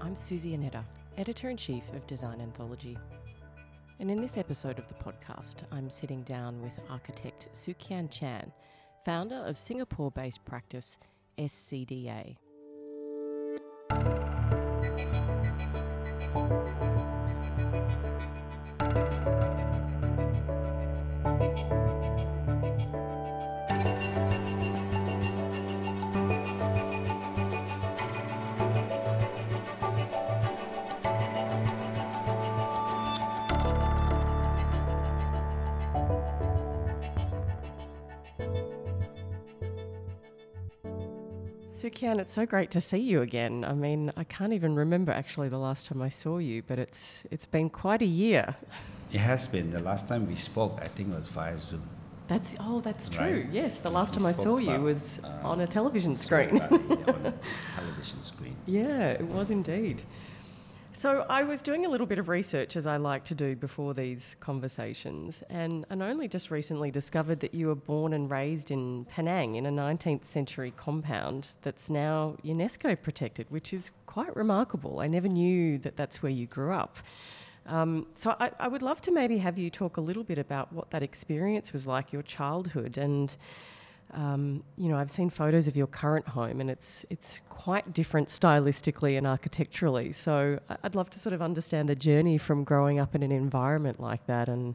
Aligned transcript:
I'm 0.00 0.14
Suzy 0.14 0.54
Annetta, 0.54 0.84
editor 1.16 1.48
in 1.50 1.56
chief 1.56 1.84
of 1.92 2.06
Design 2.06 2.40
Anthology. 2.40 2.98
And 4.00 4.10
in 4.10 4.20
this 4.20 4.36
episode 4.36 4.78
of 4.78 4.88
the 4.88 4.94
podcast, 4.94 5.62
I'm 5.72 5.88
sitting 5.90 6.22
down 6.22 6.60
with 6.62 6.84
architect 6.90 7.48
Soo 7.52 7.74
Khian 7.74 8.10
Chan, 8.10 8.52
founder 9.04 9.36
of 9.46 9.58
Singapore 9.58 10.10
based 10.10 10.44
practice 10.44 10.98
SCDA. 11.38 12.36
Soo 41.84 41.90
Khian, 41.90 42.18
it's 42.18 42.32
so 42.32 42.46
great 42.46 42.70
to 42.70 42.80
see 42.80 42.96
you 42.96 43.20
again. 43.20 43.62
I 43.62 43.74
mean, 43.74 44.10
I 44.16 44.24
can't 44.24 44.54
even 44.54 44.74
remember 44.74 45.12
actually 45.12 45.50
the 45.50 45.58
last 45.58 45.86
time 45.86 46.00
I 46.00 46.08
saw 46.08 46.38
you, 46.38 46.62
but 46.62 46.78
it's 46.78 47.24
it's 47.30 47.44
been 47.44 47.68
quite 47.68 48.00
a 48.00 48.06
year. 48.06 48.56
It 49.12 49.18
has 49.18 49.46
been. 49.46 49.68
The 49.68 49.80
last 49.80 50.08
time 50.08 50.26
we 50.26 50.34
spoke, 50.34 50.78
I 50.80 50.86
think, 50.86 51.14
was 51.14 51.28
via 51.28 51.58
Zoom. 51.58 51.82
That's 52.26 52.56
oh, 52.58 52.80
that's 52.80 53.10
true. 53.10 53.42
Right. 53.42 53.52
Yes, 53.52 53.80
the 53.80 53.90
We 53.90 53.96
last 53.96 54.14
time 54.14 54.24
I 54.24 54.32
saw 54.32 54.56
you 54.56 54.80
was 54.80 55.20
uh, 55.22 55.46
on 55.50 55.60
a 55.60 55.66
television 55.66 56.16
screen. 56.16 56.56
about 56.56 56.72
it 56.72 57.06
on 57.06 57.26
a 57.26 57.34
television 57.76 58.22
screen. 58.22 58.56
Yeah, 58.64 59.10
it 59.10 59.26
was 59.26 59.50
indeed. 59.50 60.04
So 60.96 61.26
I 61.28 61.42
was 61.42 61.60
doing 61.60 61.86
a 61.86 61.88
little 61.88 62.06
bit 62.06 62.20
of 62.20 62.28
research 62.28 62.76
as 62.76 62.86
I 62.86 62.98
like 62.98 63.24
to 63.24 63.34
do 63.34 63.56
before 63.56 63.94
these 63.94 64.36
conversations, 64.38 65.42
and, 65.50 65.84
and 65.90 66.00
only 66.04 66.28
just 66.28 66.52
recently 66.52 66.92
discovered 66.92 67.40
that 67.40 67.52
you 67.52 67.66
were 67.66 67.74
born 67.74 68.12
and 68.12 68.30
raised 68.30 68.70
in 68.70 69.04
Penang 69.06 69.56
in 69.56 69.66
a 69.66 69.72
19th 69.72 70.24
century 70.26 70.72
compound 70.76 71.48
that's 71.62 71.90
now 71.90 72.36
UNESCO 72.44 72.96
protected, 73.02 73.50
which 73.50 73.72
is 73.74 73.90
quite 74.06 74.34
remarkable. 74.36 75.00
I 75.00 75.08
never 75.08 75.26
knew 75.26 75.78
that 75.78 75.96
that's 75.96 76.22
where 76.22 76.30
you 76.30 76.46
grew 76.46 76.72
up. 76.72 76.96
Um, 77.66 78.06
so 78.16 78.36
I, 78.38 78.52
I 78.60 78.68
would 78.68 78.82
love 78.82 79.00
to 79.02 79.10
maybe 79.10 79.38
have 79.38 79.58
you 79.58 79.70
talk 79.70 79.96
a 79.96 80.00
little 80.00 80.22
bit 80.22 80.38
about 80.38 80.72
what 80.72 80.92
that 80.92 81.02
experience 81.02 81.72
was 81.72 81.88
like, 81.88 82.12
your 82.12 82.22
childhood, 82.22 82.98
and 82.98 83.36
um, 84.12 84.62
you 84.76 84.88
know, 84.88 84.96
I've 84.96 85.10
seen 85.10 85.30
photos 85.30 85.66
of 85.66 85.76
your 85.76 85.86
current 85.86 86.28
home, 86.28 86.60
and 86.60 86.70
it's 86.70 87.04
it's 87.10 87.40
quite 87.48 87.92
different 87.92 88.28
stylistically 88.28 89.18
and 89.18 89.26
architecturally. 89.26 90.12
So 90.12 90.60
I'd 90.82 90.94
love 90.94 91.10
to 91.10 91.18
sort 91.18 91.32
of 91.32 91.42
understand 91.42 91.88
the 91.88 91.96
journey 91.96 92.38
from 92.38 92.64
growing 92.64 93.00
up 93.00 93.14
in 93.14 93.22
an 93.22 93.32
environment 93.32 94.00
like 94.00 94.26
that, 94.26 94.48
and 94.48 94.74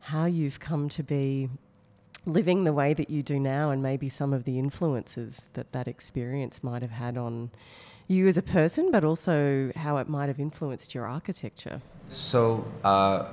how 0.00 0.24
you've 0.24 0.58
come 0.58 0.88
to 0.88 1.02
be 1.02 1.48
living 2.26 2.64
the 2.64 2.72
way 2.72 2.94
that 2.94 3.08
you 3.10 3.22
do 3.22 3.38
now, 3.38 3.70
and 3.70 3.82
maybe 3.82 4.08
some 4.08 4.32
of 4.32 4.44
the 4.44 4.58
influences 4.58 5.46
that 5.52 5.70
that 5.72 5.86
experience 5.86 6.64
might 6.64 6.82
have 6.82 6.90
had 6.90 7.16
on 7.16 7.50
you 8.08 8.26
as 8.26 8.38
a 8.38 8.42
person, 8.42 8.90
but 8.90 9.04
also 9.04 9.70
how 9.76 9.98
it 9.98 10.08
might 10.08 10.26
have 10.26 10.40
influenced 10.40 10.94
your 10.94 11.06
architecture. 11.06 11.80
So 12.10 12.66
uh, 12.82 13.30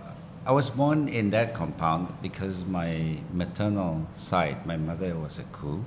I 0.47 0.51
was 0.51 0.69
born 0.69 1.07
in 1.07 1.31
that 1.31 1.55
compound 1.55 2.13
because 2.21 2.65
my 2.65 3.17
maternal 3.33 4.07
side, 4.13 4.63
my 4.63 4.77
mother 4.77 5.15
was 5.15 5.39
a 5.39 5.43
Khoo. 5.45 5.83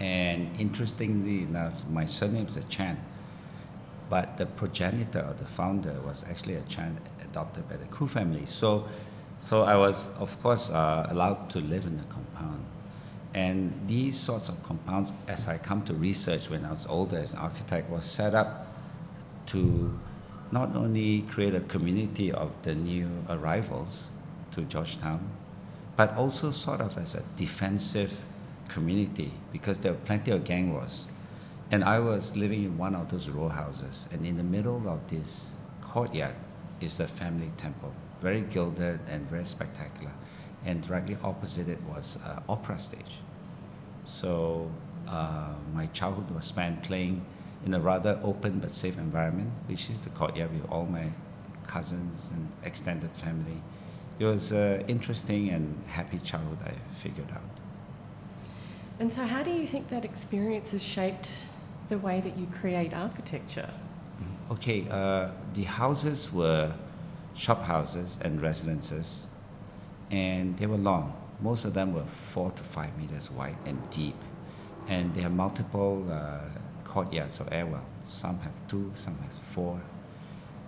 And 0.00 0.50
interestingly 0.58 1.44
enough, 1.44 1.86
my 1.88 2.04
surname 2.04 2.48
is 2.48 2.56
a 2.56 2.64
Chan. 2.64 2.98
But 4.10 4.38
the 4.38 4.46
progenitor 4.46 5.20
or 5.20 5.34
the 5.34 5.44
founder 5.46 5.94
was 6.04 6.24
actually 6.28 6.56
a 6.56 6.62
Chan 6.62 6.98
adopted 7.22 7.68
by 7.68 7.76
the 7.76 7.84
Khoo 7.84 8.10
family. 8.10 8.44
So, 8.44 8.88
so 9.38 9.62
I 9.62 9.76
was, 9.76 10.08
of 10.18 10.36
course, 10.42 10.70
uh, 10.70 11.06
allowed 11.10 11.48
to 11.50 11.60
live 11.60 11.84
in 11.86 11.96
the 11.96 12.04
compound. 12.12 12.64
And 13.34 13.72
these 13.86 14.18
sorts 14.18 14.48
of 14.48 14.60
compounds, 14.64 15.12
as 15.28 15.46
I 15.46 15.58
come 15.58 15.84
to 15.84 15.94
research 15.94 16.50
when 16.50 16.64
I 16.64 16.72
was 16.72 16.86
older 16.88 17.18
as 17.18 17.34
an 17.34 17.38
architect, 17.38 17.88
was 17.88 18.04
set 18.04 18.34
up 18.34 18.66
to 19.46 19.96
not 20.54 20.76
only 20.76 21.22
create 21.22 21.52
a 21.52 21.60
community 21.74 22.30
of 22.30 22.50
the 22.62 22.72
new 22.76 23.10
arrivals 23.28 24.06
to 24.52 24.62
Georgetown, 24.62 25.20
but 25.96 26.14
also 26.16 26.52
sort 26.52 26.80
of 26.80 26.96
as 26.96 27.16
a 27.16 27.22
defensive 27.36 28.12
community 28.68 29.32
because 29.50 29.78
there 29.78 29.92
were 29.92 30.04
plenty 30.10 30.30
of 30.30 30.44
gang 30.44 30.72
wars. 30.72 31.06
And 31.72 31.82
I 31.82 31.98
was 31.98 32.36
living 32.36 32.62
in 32.62 32.78
one 32.78 32.94
of 32.94 33.10
those 33.10 33.28
row 33.28 33.48
houses, 33.48 34.06
and 34.12 34.24
in 34.24 34.36
the 34.36 34.44
middle 34.44 34.88
of 34.88 35.00
this 35.10 35.54
courtyard 35.82 36.36
is 36.80 36.98
the 36.98 37.08
family 37.08 37.50
temple, 37.56 37.92
very 38.22 38.42
gilded 38.42 39.00
and 39.10 39.28
very 39.28 39.44
spectacular. 39.44 40.12
And 40.64 40.86
directly 40.86 41.16
opposite 41.24 41.68
it 41.68 41.82
was 41.82 42.16
an 42.24 42.42
opera 42.48 42.78
stage. 42.78 43.14
So 44.04 44.70
uh, 45.08 45.54
my 45.74 45.86
childhood 45.86 46.30
was 46.30 46.44
spent 46.44 46.84
playing 46.84 47.24
in 47.64 47.74
a 47.74 47.80
rather 47.80 48.18
open 48.22 48.58
but 48.58 48.70
safe 48.70 48.98
environment, 48.98 49.50
which 49.66 49.88
is 49.90 50.00
the 50.00 50.10
courtyard 50.10 50.52
with 50.52 50.70
all 50.70 50.86
my 50.86 51.08
cousins 51.66 52.30
and 52.32 52.48
extended 52.64 53.10
family. 53.12 53.62
It 54.18 54.26
was 54.26 54.52
an 54.52 54.82
interesting 54.86 55.48
and 55.48 55.82
happy 55.88 56.18
childhood, 56.18 56.58
I 56.64 56.94
figured 56.94 57.30
out. 57.32 57.42
And 59.00 59.12
so, 59.12 59.24
how 59.24 59.42
do 59.42 59.50
you 59.50 59.66
think 59.66 59.88
that 59.88 60.04
experience 60.04 60.70
has 60.70 60.82
shaped 60.82 61.30
the 61.88 61.98
way 61.98 62.20
that 62.20 62.36
you 62.36 62.46
create 62.60 62.94
architecture? 62.94 63.70
Okay, 64.50 64.86
uh, 64.90 65.30
the 65.54 65.64
houses 65.64 66.32
were 66.32 66.72
shop 67.34 67.64
houses 67.64 68.18
and 68.20 68.40
residences, 68.40 69.26
and 70.10 70.56
they 70.58 70.66
were 70.66 70.76
long. 70.76 71.12
Most 71.40 71.64
of 71.64 71.74
them 71.74 71.92
were 71.92 72.04
four 72.04 72.52
to 72.52 72.62
five 72.62 72.96
meters 72.96 73.30
wide 73.30 73.56
and 73.66 73.78
deep, 73.90 74.16
and 74.86 75.12
they 75.14 75.22
have 75.22 75.32
multiple 75.34 76.06
uh, 76.10 76.38
courtyards 76.94 77.40
or 77.40 77.52
airwell. 77.52 77.84
Some 78.04 78.38
have 78.38 78.54
two, 78.68 78.92
some 78.94 79.18
have 79.18 79.34
four. 79.52 79.80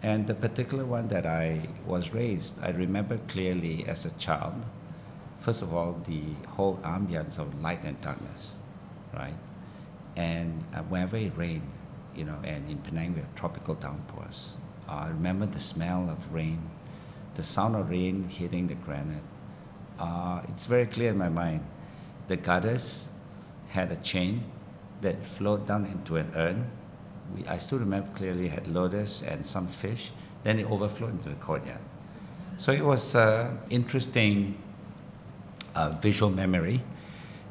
And 0.03 0.27
the 0.27 0.35
particular 0.35 0.85
one 0.85 1.07
that 1.09 1.25
I 1.25 1.69
was 1.87 2.13
raised, 2.13 2.63
I 2.63 2.71
remember 2.71 3.19
clearly 3.29 3.85
as 3.87 4.05
a 4.05 4.11
child. 4.25 4.55
First 5.39 5.63
of 5.63 5.73
all, 5.73 5.93
the 6.05 6.23
whole 6.49 6.79
ambience 6.83 7.39
of 7.39 7.63
light 7.63 7.85
and 7.85 8.01
darkness, 8.01 8.57
right? 9.15 9.39
And 10.17 10.65
uh, 10.75 10.83
whenever 10.83 11.17
it 11.17 11.33
rained, 11.37 11.71
you 12.17 12.25
know, 12.25 12.39
and 12.43 12.69
in 12.69 12.79
Penang 12.79 13.15
we 13.15 13.21
have 13.21 13.35
tropical 13.37 13.75
downpours. 13.75 14.55
Uh, 14.89 15.07
I 15.07 15.09
remember 15.09 15.47
the 15.47 15.61
smell 15.61 16.11
of 16.11 16.33
rain, 16.33 16.59
the 17.35 17.43
sound 17.45 17.77
of 17.77 17.89
rain 17.91 18.25
hitting 18.29 18.67
the 18.67 18.75
granite. 18.75 19.23
Uh, 19.99 20.41
it's 20.49 20.67
very 20.67 20.87
clear 20.87 21.11
in 21.11 21.19
my 21.19 21.29
mind. 21.29 21.65
The 22.27 22.37
gutters 22.37 23.07
had 23.69 23.93
a 23.93 23.97
chain 23.97 24.43
that 25.01 25.25
flowed 25.25 25.67
down 25.67 25.87
into 25.87 26.17
an 26.17 26.33
urn. 26.35 26.71
We, 27.35 27.47
I 27.47 27.59
still 27.59 27.79
remember 27.79 28.09
clearly 28.15 28.49
had 28.49 28.67
lotus 28.69 29.23
and 29.23 29.45
some 29.45 29.69
fish. 29.69 30.11
Then 30.43 30.59
it 30.59 30.71
overflowed 30.71 31.13
into 31.13 31.29
the 31.31 31.35
courtyard. 31.37 31.81
So 32.57 32.73
it 32.73 32.85
was 32.85 33.15
an 33.15 33.59
interesting 33.69 34.57
uh, 35.75 35.91
visual 35.91 36.31
memory. 36.31 36.83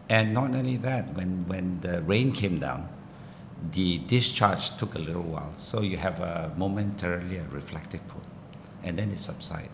And 0.09 0.33
not 0.33 0.55
only 0.55 0.77
that, 0.77 1.13
when, 1.15 1.47
when 1.47 1.79
the 1.81 2.01
rain 2.01 2.31
came 2.31 2.59
down, 2.59 2.89
the 3.71 3.99
discharge 3.99 4.75
took 4.77 4.95
a 4.95 4.99
little 4.99 5.23
while. 5.23 5.53
So 5.55 5.81
you 5.81 5.97
have 5.97 6.19
a 6.19 6.51
momentarily 6.57 7.37
a 7.37 7.43
reflective 7.45 8.05
pool, 8.07 8.21
and 8.83 8.97
then 8.97 9.11
it 9.11 9.19
subsides. 9.19 9.69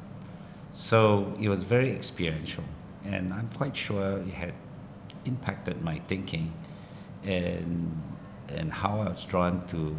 So 0.71 1.35
it 1.39 1.49
was 1.49 1.63
very 1.63 1.91
experiential, 1.91 2.63
and 3.03 3.33
I'm 3.33 3.49
quite 3.49 3.75
sure 3.75 4.19
it 4.19 4.33
had 4.33 4.53
impacted 5.25 5.81
my 5.81 5.99
thinking 6.07 6.53
and, 7.23 8.01
and 8.49 8.71
how 8.71 9.01
I 9.01 9.09
was 9.09 9.25
drawn 9.25 9.65
to 9.67 9.95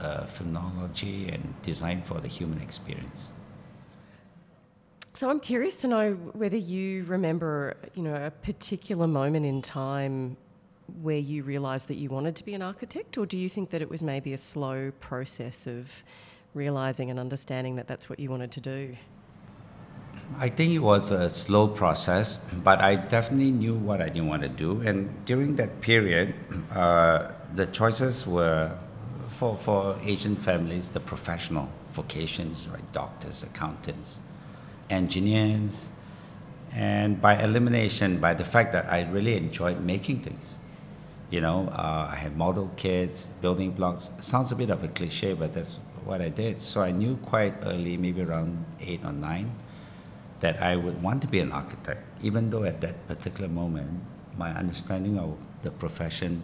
uh, 0.00 0.24
phenomenology 0.24 1.28
and 1.28 1.54
design 1.62 2.02
for 2.02 2.20
the 2.20 2.28
human 2.28 2.60
experience. 2.60 3.30
So 5.14 5.30
I'm 5.30 5.40
curious 5.40 5.80
to 5.80 5.88
know 5.88 6.12
whether 6.34 6.58
you 6.58 7.04
remember, 7.04 7.76
you 7.94 8.02
know, 8.02 8.14
a 8.14 8.30
particular 8.30 9.06
moment 9.06 9.46
in 9.46 9.62
time 9.62 10.36
where 11.00 11.18
you 11.18 11.42
realised 11.42 11.88
that 11.88 11.96
you 11.96 12.10
wanted 12.10 12.36
to 12.36 12.44
be 12.44 12.54
an 12.54 12.62
architect, 12.62 13.16
or 13.16 13.24
do 13.24 13.38
you 13.38 13.48
think 13.48 13.70
that 13.70 13.80
it 13.80 13.88
was 13.88 14.02
maybe 14.02 14.34
a 14.34 14.38
slow 14.38 14.92
process 15.00 15.66
of 15.66 15.90
realising 16.54 17.10
and 17.10 17.18
understanding 17.18 17.76
that 17.76 17.86
that's 17.86 18.10
what 18.10 18.20
you 18.20 18.30
wanted 18.30 18.50
to 18.52 18.60
do? 18.60 18.94
I 20.38 20.48
think 20.48 20.72
it 20.72 20.80
was 20.80 21.10
a 21.10 21.30
slow 21.30 21.68
process, 21.68 22.38
but 22.62 22.80
I 22.80 22.96
definitely 22.96 23.52
knew 23.52 23.74
what 23.74 24.02
I 24.02 24.08
didn't 24.08 24.28
want 24.28 24.42
to 24.42 24.48
do. 24.48 24.80
And 24.82 25.08
during 25.24 25.56
that 25.56 25.80
period, 25.80 26.34
uh, 26.74 27.30
the 27.54 27.66
choices 27.66 28.26
were 28.26 28.76
for, 29.28 29.56
for 29.56 29.98
Asian 30.02 30.36
families, 30.36 30.88
the 30.88 31.00
professional 31.00 31.68
vocations, 31.92 32.68
right? 32.68 32.92
Doctors, 32.92 33.42
accountants, 33.42 34.20
engineers, 34.90 35.88
and 36.74 37.20
by 37.20 37.42
elimination, 37.42 38.18
by 38.20 38.34
the 38.34 38.44
fact 38.44 38.72
that 38.72 38.92
I 38.92 39.02
really 39.10 39.36
enjoyed 39.36 39.80
making 39.80 40.20
things. 40.20 40.58
You 41.30 41.40
know, 41.40 41.68
uh, 41.72 42.10
I 42.12 42.16
had 42.16 42.36
model 42.36 42.70
kits, 42.76 43.28
building 43.40 43.70
blocks. 43.72 44.10
Sounds 44.20 44.52
a 44.52 44.56
bit 44.56 44.70
of 44.70 44.84
a 44.84 44.88
cliche, 44.88 45.32
but 45.32 45.54
that's 45.54 45.76
what 46.04 46.20
I 46.20 46.28
did. 46.28 46.60
So 46.60 46.82
I 46.82 46.92
knew 46.92 47.16
quite 47.16 47.54
early, 47.62 47.96
maybe 47.96 48.22
around 48.22 48.64
eight 48.80 49.04
or 49.04 49.12
nine, 49.12 49.50
that 50.40 50.62
I 50.62 50.76
would 50.76 51.02
want 51.02 51.22
to 51.22 51.28
be 51.28 51.40
an 51.40 51.52
architect, 51.52 52.02
even 52.22 52.50
though 52.50 52.64
at 52.64 52.80
that 52.80 53.06
particular 53.08 53.48
moment, 53.48 54.02
my 54.36 54.50
understanding 54.54 55.18
of 55.18 55.36
the 55.62 55.70
profession 55.70 56.42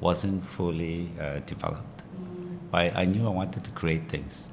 wasn't 0.00 0.44
fully 0.44 1.10
uh, 1.20 1.40
developed. 1.46 2.02
Mm. 2.16 2.58
But 2.70 2.96
I 2.96 3.04
knew 3.04 3.26
I 3.26 3.30
wanted 3.30 3.64
to 3.64 3.70
create 3.70 4.08
things. 4.08 4.44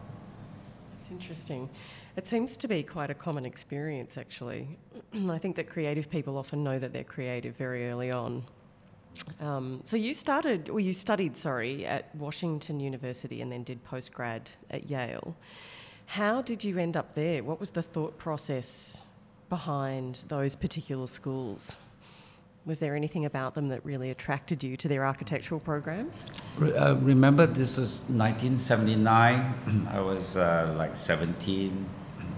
That's 0.99 1.11
interesting. 1.11 1.69
It 2.17 2.27
seems 2.27 2.57
to 2.57 2.67
be 2.67 2.83
quite 2.83 3.09
a 3.09 3.13
common 3.13 3.45
experience, 3.45 4.17
actually. 4.17 4.77
I 5.29 5.37
think 5.37 5.55
that 5.55 5.69
creative 5.69 6.09
people 6.09 6.37
often 6.37 6.63
know 6.63 6.77
that 6.77 6.91
they're 6.91 7.03
creative 7.03 7.55
very 7.55 7.89
early 7.89 8.11
on. 8.11 8.43
Um, 9.39 9.81
so 9.85 9.97
you 9.97 10.13
started, 10.13 10.69
or 10.69 10.79
you 10.79 10.93
studied, 10.93 11.37
sorry, 11.37 11.85
at 11.85 12.13
Washington 12.15 12.79
University 12.79 13.41
and 13.41 13.51
then 13.51 13.63
did 13.63 13.83
postgrad 13.85 14.41
at 14.69 14.89
Yale. 14.89 15.35
How 16.09 16.41
did 16.41 16.63
you 16.63 16.79
end 16.79 16.97
up 16.97 17.13
there? 17.13 17.43
What 17.43 17.59
was 17.59 17.69
the 17.69 17.83
thought 17.83 18.17
process 18.17 19.05
behind 19.47 20.23
those 20.27 20.55
particular 20.55 21.05
schools? 21.05 21.75
Was 22.65 22.79
there 22.79 22.95
anything 22.95 23.25
about 23.25 23.53
them 23.53 23.67
that 23.67 23.85
really 23.85 24.09
attracted 24.09 24.63
you 24.63 24.75
to 24.77 24.87
their 24.87 25.05
architectural 25.05 25.59
programs? 25.59 26.25
Uh, 26.59 26.95
remember, 26.95 27.45
this 27.45 27.77
was 27.77 28.05
1979. 28.09 29.87
I 29.91 29.99
was 29.99 30.35
uh, 30.35 30.73
like 30.75 30.95
17. 30.95 31.85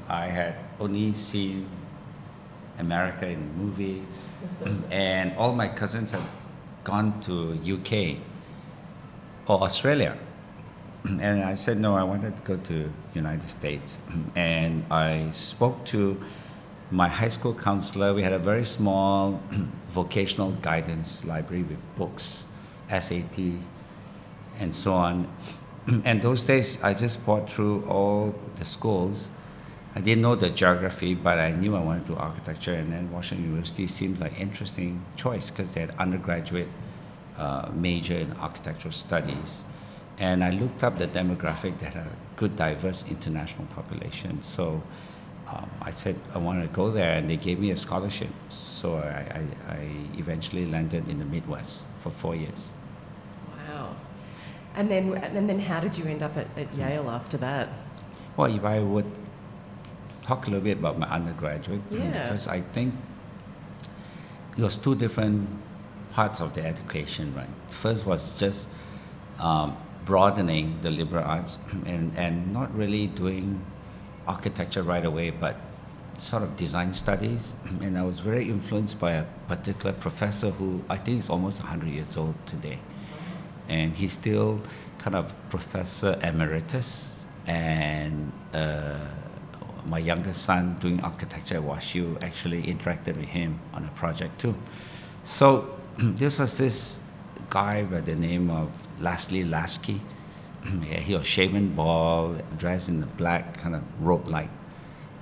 I 0.09 0.25
had 0.25 0.55
only 0.77 1.13
seen 1.13 1.65
America 2.77 3.25
in 3.25 3.55
movies, 3.57 4.25
and 4.91 5.33
all 5.37 5.55
my 5.55 5.69
cousins 5.69 6.11
had 6.11 6.23
gone 6.83 7.21
to 7.21 7.53
UK 7.75 8.17
or 9.47 9.63
Australia. 9.63 10.17
And 11.03 11.43
I 11.43 11.55
said, 11.55 11.79
no, 11.79 11.95
I 11.95 12.03
wanted 12.03 12.35
to 12.35 12.41
go 12.43 12.57
to 12.57 12.91
United 13.15 13.49
States. 13.49 13.97
And 14.35 14.83
I 14.91 15.29
spoke 15.31 15.83
to 15.85 16.21
my 16.91 17.07
high 17.07 17.29
school 17.29 17.53
counselor. 17.53 18.13
We 18.13 18.21
had 18.21 18.33
a 18.33 18.39
very 18.39 18.65
small 18.65 19.41
vocational 19.89 20.51
guidance 20.61 21.25
library 21.25 21.63
with 21.63 21.79
books, 21.97 22.45
SAT, 22.89 23.39
and 24.59 24.75
so 24.75 24.93
on. 24.93 25.27
And 26.05 26.21
those 26.21 26.43
days, 26.43 26.77
I 26.83 26.93
just 26.93 27.25
bought 27.25 27.49
through 27.49 27.83
all 27.85 28.35
the 28.57 28.65
schools. 28.65 29.29
I 29.95 29.99
didn't 29.99 30.21
know 30.21 30.35
the 30.35 30.51
geography, 30.51 31.15
but 31.15 31.39
I 31.39 31.51
knew 31.51 31.75
I 31.75 31.81
wanted 31.81 32.05
to 32.05 32.13
do 32.13 32.17
architecture. 32.19 32.75
And 32.75 32.93
then 32.93 33.11
Washington 33.11 33.47
University 33.47 33.87
seems 33.87 34.21
like 34.21 34.39
interesting 34.39 35.03
choice 35.15 35.49
because 35.49 35.73
they 35.73 35.81
had 35.81 35.95
undergraduate 35.97 36.67
uh, 37.37 37.69
major 37.73 38.15
in 38.15 38.31
architectural 38.33 38.91
studies. 38.91 39.63
And 40.21 40.43
I 40.43 40.51
looked 40.51 40.83
up 40.83 40.99
the 40.99 41.07
demographic 41.07 41.79
that 41.79 41.95
had 41.95 42.05
a 42.05 42.11
good, 42.35 42.55
diverse 42.55 43.03
international 43.09 43.65
population. 43.73 44.39
So 44.43 44.83
um, 45.47 45.67
I 45.81 45.89
said 45.89 46.15
I 46.35 46.37
wanted 46.37 46.61
to 46.61 46.73
go 46.75 46.91
there, 46.91 47.13
and 47.17 47.27
they 47.27 47.37
gave 47.37 47.59
me 47.59 47.71
a 47.71 47.75
scholarship. 47.75 48.29
So 48.49 48.97
I, 48.97 49.39
I, 49.39 49.73
I 49.73 49.79
eventually 50.19 50.67
landed 50.67 51.09
in 51.09 51.17
the 51.17 51.25
Midwest 51.25 51.81
for 52.01 52.11
four 52.11 52.35
years. 52.35 52.69
Wow. 53.67 53.95
And 54.75 54.91
then, 54.91 55.15
and 55.15 55.49
then 55.49 55.57
how 55.57 55.79
did 55.79 55.97
you 55.97 56.05
end 56.05 56.21
up 56.21 56.37
at, 56.37 56.45
at 56.55 56.71
Yale 56.75 57.09
after 57.09 57.37
that? 57.37 57.69
Well, 58.37 58.55
if 58.55 58.63
I 58.63 58.79
would 58.79 59.11
talk 60.21 60.45
a 60.45 60.51
little 60.51 60.63
bit 60.63 60.77
about 60.77 60.99
my 60.99 61.07
undergraduate, 61.07 61.81
yeah. 61.89 62.11
because 62.11 62.47
I 62.47 62.61
think 62.61 62.93
it 64.55 64.61
was 64.61 64.77
two 64.77 64.93
different 64.93 65.49
parts 66.11 66.41
of 66.41 66.53
the 66.53 66.63
education, 66.63 67.33
right? 67.35 67.49
First 67.69 68.05
was 68.05 68.39
just 68.39 68.67
um, 69.39 69.75
broadening 70.05 70.79
the 70.81 70.89
liberal 70.89 71.23
arts 71.23 71.57
and, 71.85 72.11
and 72.17 72.53
not 72.53 72.73
really 72.75 73.07
doing 73.07 73.63
architecture 74.27 74.83
right 74.83 75.05
away, 75.05 75.29
but 75.29 75.55
sort 76.17 76.43
of 76.43 76.55
design 76.55 76.93
studies. 76.93 77.53
And 77.81 77.97
I 77.97 78.03
was 78.03 78.19
very 78.19 78.49
influenced 78.49 78.99
by 78.99 79.11
a 79.11 79.25
particular 79.47 79.93
professor 79.93 80.51
who 80.51 80.81
I 80.89 80.97
think 80.97 81.19
is 81.19 81.29
almost 81.29 81.59
100 81.59 81.89
years 81.89 82.17
old 82.17 82.35
today. 82.45 82.79
And 83.69 83.93
he's 83.93 84.13
still 84.13 84.61
kind 84.97 85.15
of 85.15 85.33
professor 85.49 86.19
emeritus. 86.23 87.15
And 87.47 88.31
uh, 88.53 88.99
my 89.85 89.97
youngest 89.97 90.43
son 90.43 90.75
doing 90.79 91.01
architecture 91.01 91.55
at 91.55 91.63
WashU 91.63 92.21
actually 92.21 92.63
interacted 92.63 93.17
with 93.17 93.29
him 93.29 93.59
on 93.73 93.85
a 93.85 93.89
project 93.89 94.39
too. 94.39 94.55
So 95.23 95.75
this 95.97 96.39
was 96.39 96.57
this 96.57 96.97
guy 97.49 97.83
by 97.83 98.01
the 98.01 98.15
name 98.15 98.49
of 98.49 98.69
Leslie 99.01 99.43
Laskey. 99.43 99.99
he 100.83 101.15
was 101.15 101.25
shaven 101.25 101.73
bald, 101.75 102.41
dressed 102.57 102.89
in 102.89 102.99
the 102.99 103.07
black 103.07 103.57
kind 103.57 103.75
of 103.75 103.81
robe-like, 103.99 104.49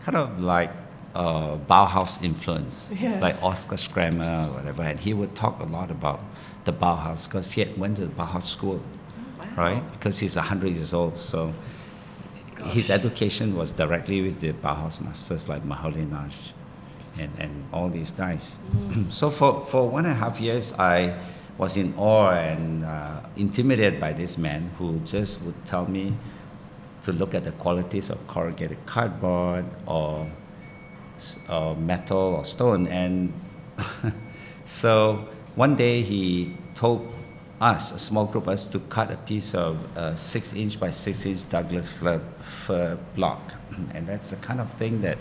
kind 0.01 0.17
of 0.17 0.41
like 0.41 0.71
uh, 1.15 1.57
Bauhaus 1.57 2.21
influence, 2.23 2.91
yeah. 2.99 3.19
like 3.19 3.41
Oskar 3.41 3.75
Schlemmer 3.75 4.47
or 4.47 4.53
whatever. 4.53 4.83
And 4.83 4.99
he 4.99 5.13
would 5.13 5.35
talk 5.35 5.59
a 5.59 5.65
lot 5.65 5.91
about 5.91 6.19
the 6.65 6.73
Bauhaus 6.73 7.25
because 7.25 7.51
he 7.53 7.61
had 7.61 7.77
went 7.77 7.97
to 7.97 8.05
the 8.05 8.13
Bauhaus 8.13 8.43
school, 8.43 8.81
wow. 9.39 9.45
right? 9.55 9.91
Because 9.93 10.19
he's 10.19 10.35
100 10.35 10.67
years 10.67 10.93
old, 10.93 11.17
so 11.17 11.53
Gosh. 12.55 12.73
his 12.73 12.89
education 12.89 13.55
was 13.55 13.71
directly 13.71 14.21
with 14.21 14.41
the 14.41 14.51
Bauhaus 14.53 15.01
masters 15.01 15.47
like 15.47 15.63
Moholy-Nagy 15.63 16.53
and, 17.17 17.31
and 17.39 17.65
all 17.73 17.89
these 17.89 18.11
guys. 18.11 18.57
Mm. 18.75 19.11
so 19.19 19.29
for, 19.29 19.59
for 19.65 19.87
one 19.87 20.05
and 20.05 20.13
a 20.13 20.17
half 20.17 20.39
years, 20.39 20.73
I 20.73 21.17
was 21.59 21.75
in 21.75 21.93
awe 21.97 22.31
and 22.31 22.85
uh, 22.85 23.19
intimidated 23.35 23.99
by 23.99 24.13
this 24.13 24.37
man 24.37 24.71
who 24.77 24.97
just 24.99 25.41
would 25.41 25.65
tell 25.65 25.85
me 25.85 26.13
to 27.03 27.11
look 27.11 27.35
at 27.35 27.43
the 27.43 27.51
qualities 27.51 28.09
of 28.09 28.17
corrugated 28.27 28.77
cardboard 28.85 29.65
or 29.85 30.25
metal 31.77 32.35
or 32.35 32.45
stone. 32.45 32.87
And 32.87 33.33
so 34.63 35.27
one 35.55 35.75
day 35.75 36.01
he 36.01 36.55
told 36.75 37.13
us, 37.59 37.91
a 37.91 37.99
small 37.99 38.25
group 38.25 38.45
of 38.45 38.53
us, 38.53 38.63
to 38.65 38.79
cut 38.79 39.11
a 39.11 39.17
piece 39.17 39.53
of 39.53 39.77
uh, 39.97 40.15
six 40.15 40.53
inch 40.53 40.79
by 40.79 40.91
six 40.91 41.25
inch 41.25 41.47
Douglas 41.49 41.91
fir, 41.91 42.21
fir 42.39 42.97
block. 43.15 43.53
And 43.93 44.07
that's 44.07 44.29
the 44.29 44.37
kind 44.37 44.61
of 44.61 44.71
thing 44.73 45.01
that 45.01 45.17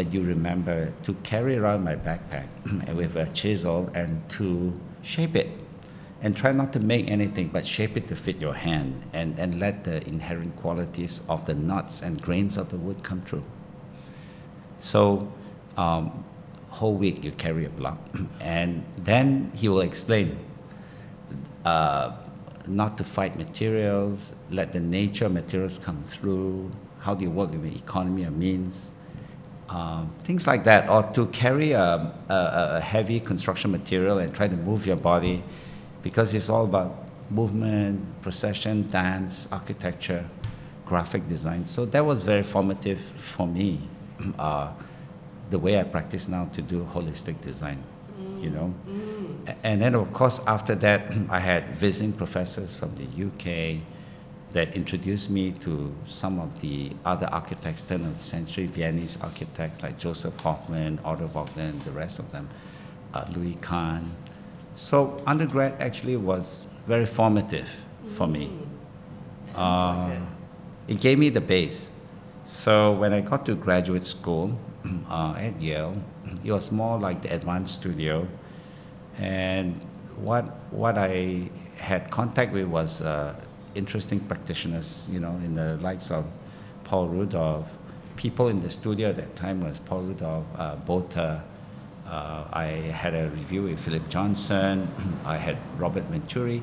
that 0.00 0.14
you 0.14 0.22
remember 0.22 0.90
to 1.02 1.12
carry 1.24 1.58
around 1.58 1.84
my 1.84 1.94
backpack 1.94 2.46
with 2.96 3.16
a 3.16 3.26
chisel 3.34 3.90
and 3.94 4.10
to 4.30 4.72
shape 5.02 5.36
it 5.36 5.50
and 6.22 6.34
try 6.34 6.52
not 6.52 6.72
to 6.72 6.80
make 6.80 7.10
anything 7.10 7.48
but 7.48 7.66
shape 7.66 7.98
it 7.98 8.08
to 8.08 8.16
fit 8.16 8.36
your 8.38 8.54
hand 8.54 9.02
and, 9.12 9.38
and 9.38 9.60
let 9.60 9.84
the 9.84 9.96
inherent 10.08 10.56
qualities 10.56 11.20
of 11.28 11.44
the 11.44 11.52
nuts 11.52 12.00
and 12.00 12.22
grains 12.22 12.56
of 12.56 12.70
the 12.70 12.78
wood 12.78 13.02
come 13.02 13.20
through. 13.20 13.44
So 14.78 15.30
um, 15.76 16.24
whole 16.70 16.94
week 16.94 17.22
you 17.22 17.32
carry 17.32 17.66
a 17.66 17.70
block 17.70 17.98
and 18.40 18.82
then 18.96 19.52
he 19.54 19.68
will 19.68 19.82
explain 19.82 20.38
uh, 21.66 22.12
not 22.66 22.96
to 22.96 23.04
fight 23.04 23.36
materials 23.36 24.34
let 24.50 24.72
the 24.72 24.80
nature 24.80 25.26
of 25.26 25.32
materials 25.32 25.76
come 25.76 26.02
through 26.04 26.70
how 27.00 27.14
do 27.14 27.22
you 27.22 27.30
work 27.30 27.50
with 27.50 27.62
the 27.62 27.76
economy 27.76 28.22
of 28.24 28.34
means 28.34 28.92
um, 29.70 30.10
things 30.24 30.46
like 30.46 30.64
that, 30.64 30.88
or 30.90 31.04
to 31.12 31.26
carry 31.26 31.72
a, 31.72 31.80
a, 31.80 32.12
a, 32.28 32.80
heavy 32.80 33.20
construction 33.20 33.70
material 33.70 34.18
and 34.18 34.34
try 34.34 34.48
to 34.48 34.56
move 34.56 34.84
your 34.84 34.96
body, 34.96 35.44
because 36.02 36.34
it's 36.34 36.48
all 36.48 36.64
about 36.64 37.04
movement, 37.30 38.04
procession, 38.20 38.90
dance, 38.90 39.46
architecture, 39.52 40.28
graphic 40.84 41.26
design. 41.28 41.64
So 41.66 41.84
that 41.86 42.04
was 42.04 42.22
very 42.22 42.42
formative 42.42 43.00
for 43.00 43.46
me, 43.46 43.80
uh, 44.38 44.72
the 45.50 45.58
way 45.58 45.78
I 45.78 45.84
practice 45.84 46.26
now 46.26 46.46
to 46.46 46.62
do 46.62 46.82
holistic 46.92 47.40
design, 47.40 47.80
mm. 48.20 48.42
you 48.42 48.50
know. 48.50 48.74
Mm. 48.88 49.54
And 49.62 49.80
then, 49.80 49.94
of 49.94 50.12
course, 50.12 50.40
after 50.48 50.74
that, 50.76 51.12
I 51.30 51.38
had 51.38 51.76
visiting 51.76 52.12
professors 52.12 52.74
from 52.74 52.96
the 52.96 53.04
UK, 53.26 53.80
that 54.52 54.74
introduced 54.74 55.30
me 55.30 55.52
to 55.52 55.94
some 56.06 56.40
of 56.40 56.60
the 56.60 56.90
other 57.04 57.28
architects, 57.30 57.82
turn 57.82 58.04
of 58.04 58.16
the 58.16 58.22
century 58.22 58.66
Viennese 58.66 59.18
architects 59.20 59.82
like 59.82 59.98
Josef 59.98 60.36
Hoffmann, 60.40 60.98
Otto 61.04 61.26
Wagner, 61.28 61.72
the 61.84 61.92
rest 61.92 62.18
of 62.18 62.30
them, 62.32 62.48
uh, 63.14 63.24
Louis 63.32 63.54
Kahn. 63.60 64.10
So 64.74 65.22
undergrad 65.26 65.80
actually 65.80 66.16
was 66.16 66.60
very 66.86 67.06
formative 67.06 67.70
for 68.16 68.26
me. 68.26 68.50
Uh, 69.54 70.08
like 70.08 70.18
it. 70.88 70.92
it. 70.94 71.00
gave 71.00 71.18
me 71.18 71.28
the 71.28 71.40
base. 71.40 71.88
So 72.44 72.92
when 72.92 73.12
I 73.12 73.20
got 73.20 73.46
to 73.46 73.54
graduate 73.54 74.04
school 74.04 74.58
uh, 75.08 75.34
at 75.36 75.60
Yale, 75.62 75.96
it 76.44 76.50
was 76.50 76.72
more 76.72 76.98
like 76.98 77.22
the 77.22 77.32
advanced 77.32 77.74
studio. 77.74 78.26
And 79.18 79.80
what, 80.16 80.44
what 80.72 80.98
I 80.98 81.50
had 81.76 82.10
contact 82.10 82.52
with 82.52 82.66
was 82.66 83.02
uh, 83.02 83.34
interesting 83.74 84.20
practitioners, 84.20 85.06
you 85.10 85.20
know, 85.20 85.32
in 85.44 85.54
the 85.54 85.76
likes 85.78 86.10
of 86.10 86.24
Paul 86.84 87.08
Rudolph. 87.08 87.68
People 88.16 88.48
in 88.48 88.60
the 88.60 88.70
studio 88.70 89.10
at 89.10 89.16
that 89.16 89.36
time 89.36 89.60
was 89.60 89.78
Paul 89.78 90.02
Rudolph, 90.02 90.46
uh, 90.58 91.40
uh, 92.10 92.44
I 92.52 92.64
had 92.90 93.14
a 93.14 93.28
review 93.30 93.62
with 93.62 93.78
Philip 93.78 94.08
Johnson. 94.08 94.88
I 95.24 95.36
had 95.36 95.56
Robert 95.78 96.02
Venturi. 96.04 96.60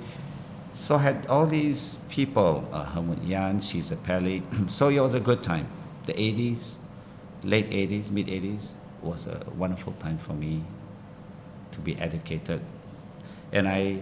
So 0.73 0.95
I 0.95 0.99
had 0.99 1.25
all 1.27 1.47
these 1.47 1.95
people, 2.09 2.67
uh, 2.71 2.83
Helmut 2.83 3.25
Jahn, 3.25 3.61
Cesar 3.61 3.95
Pelli. 3.95 4.43
so 4.69 4.89
it 4.89 4.99
was 4.99 5.13
a 5.13 5.19
good 5.19 5.41
time. 5.41 5.67
The 6.05 6.13
80s, 6.13 6.73
late 7.43 7.69
80s, 7.69 8.11
mid 8.11 8.27
80s 8.27 8.67
was 9.01 9.25
a 9.27 9.41
wonderful 9.55 9.93
time 9.93 10.17
for 10.17 10.33
me 10.33 10.63
to 11.71 11.79
be 11.79 11.97
educated. 11.97 12.61
And 13.53 13.67
I, 13.67 13.99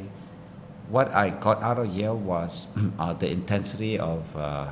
what 0.89 1.12
I 1.12 1.30
got 1.30 1.63
out 1.63 1.80
of 1.80 1.88
Yale 1.96 2.18
was 2.18 2.68
uh, 3.00 3.13
the 3.13 3.30
intensity 3.30 3.98
of, 4.00 4.24
uh, 4.36 4.72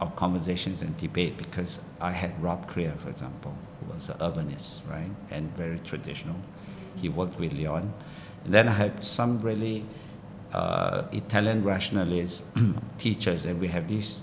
of 0.00 0.14
conversations 0.16 0.82
and 0.82 0.96
debate 0.96 1.36
because 1.36 1.80
I 2.00 2.12
had 2.12 2.40
Rob 2.42 2.70
Krier, 2.70 2.96
for 2.98 3.10
example, 3.10 3.54
who 3.80 3.92
was 3.92 4.08
an 4.08 4.18
urbanist, 4.18 4.80
right, 4.88 5.10
and 5.30 5.50
very 5.56 5.78
traditional. 5.84 6.36
He 6.96 7.08
worked 7.08 7.38
with 7.38 7.52
Leon. 7.52 7.92
And 8.44 8.54
then 8.54 8.68
I 8.68 8.72
had 8.72 9.04
some 9.04 9.40
really 9.40 9.84
uh, 10.52 11.04
Italian 11.12 11.64
rationalist 11.64 12.42
teachers, 12.98 13.44
and 13.44 13.60
we 13.60 13.68
have 13.68 13.88
this 13.88 14.20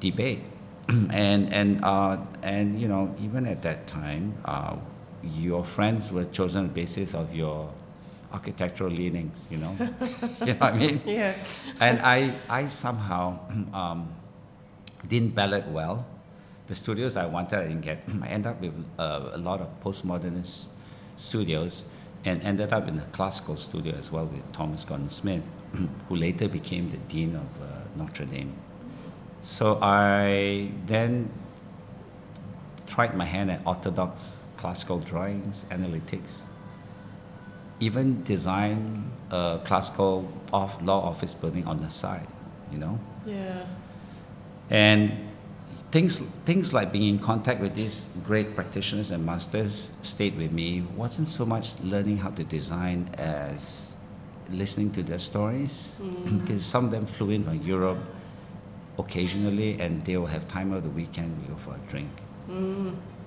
debate. 0.00 0.40
and 0.88 1.52
and 1.52 1.84
uh, 1.84 2.16
and 2.42 2.80
you 2.80 2.86
know, 2.86 3.12
even 3.20 3.44
at 3.46 3.60
that 3.62 3.88
time, 3.88 4.34
uh, 4.44 4.76
your 5.34 5.64
friends 5.64 6.12
were 6.12 6.24
chosen 6.26 6.68
basis 6.68 7.12
of 7.12 7.34
your 7.34 7.72
architectural 8.32 8.90
leanings. 8.90 9.48
You 9.50 9.58
know, 9.58 9.76
you 10.40 10.46
know 10.46 10.54
what 10.54 10.74
I 10.74 10.76
mean? 10.76 11.02
Yeah. 11.04 11.34
and 11.80 12.00
I 12.00 12.32
I 12.48 12.66
somehow 12.66 13.38
um, 13.72 14.08
didn't 15.06 15.34
ballot 15.34 15.66
well. 15.68 16.06
The 16.66 16.74
studios 16.74 17.16
I 17.16 17.26
wanted, 17.26 17.60
I 17.60 17.68
didn't 17.68 17.82
get. 17.82 18.02
I 18.22 18.28
ended 18.28 18.52
up 18.52 18.60
with 18.60 18.74
uh, 18.98 19.30
a 19.32 19.38
lot 19.38 19.60
of 19.60 19.68
postmodernist 19.82 20.64
studios 21.16 21.84
and 22.24 22.42
ended 22.42 22.72
up 22.72 22.88
in 22.88 22.98
a 22.98 23.04
classical 23.12 23.56
studio 23.56 23.94
as 23.94 24.10
well 24.10 24.26
with 24.26 24.52
Thomas 24.52 24.84
Gordon 24.84 25.08
Smith, 25.08 25.44
who 26.08 26.16
later 26.16 26.48
became 26.48 26.90
the 26.90 26.96
dean 27.08 27.36
of 27.36 27.62
uh, 27.62 27.66
Notre 27.96 28.24
Dame. 28.24 28.52
So 29.42 29.78
I 29.80 30.70
then 30.86 31.30
tried 32.88 33.16
my 33.16 33.24
hand 33.24 33.50
at 33.50 33.60
orthodox 33.64 34.40
classical 34.56 34.98
drawings, 34.98 35.66
analytics, 35.70 36.40
even 37.80 38.22
design 38.24 39.10
a 39.30 39.60
classical 39.64 40.30
off 40.52 40.80
law 40.82 41.02
office 41.02 41.34
building 41.34 41.66
on 41.66 41.80
the 41.80 41.90
side, 41.90 42.26
you 42.72 42.78
know. 42.78 42.98
Yeah. 43.26 43.64
And 44.70 45.12
things, 45.90 46.20
things 46.44 46.72
like 46.72 46.92
being 46.92 47.08
in 47.08 47.18
contact 47.18 47.60
with 47.60 47.74
these 47.74 48.02
great 48.24 48.54
practitioners 48.54 49.10
and 49.10 49.24
masters 49.24 49.92
stayed 50.02 50.36
with 50.36 50.52
me. 50.52 50.82
wasn't 50.96 51.28
so 51.28 51.44
much 51.44 51.78
learning 51.80 52.18
how 52.18 52.30
to 52.30 52.44
design 52.44 53.10
as 53.18 53.92
listening 54.50 54.92
to 54.92 55.02
their 55.02 55.18
stories, 55.18 55.96
because 56.24 56.64
some 56.64 56.84
of 56.84 56.90
them 56.90 57.06
flew 57.06 57.30
in 57.30 57.44
from 57.44 57.60
Europe 57.62 57.98
occasionally, 58.98 59.78
and 59.80 60.00
they 60.02 60.16
will 60.16 60.26
have 60.26 60.46
time 60.48 60.72
of 60.72 60.82
the 60.82 60.90
weekend. 60.90 61.36
We 61.42 61.48
go 61.48 61.56
for 61.56 61.74
a 61.74 61.90
drink, 61.90 62.10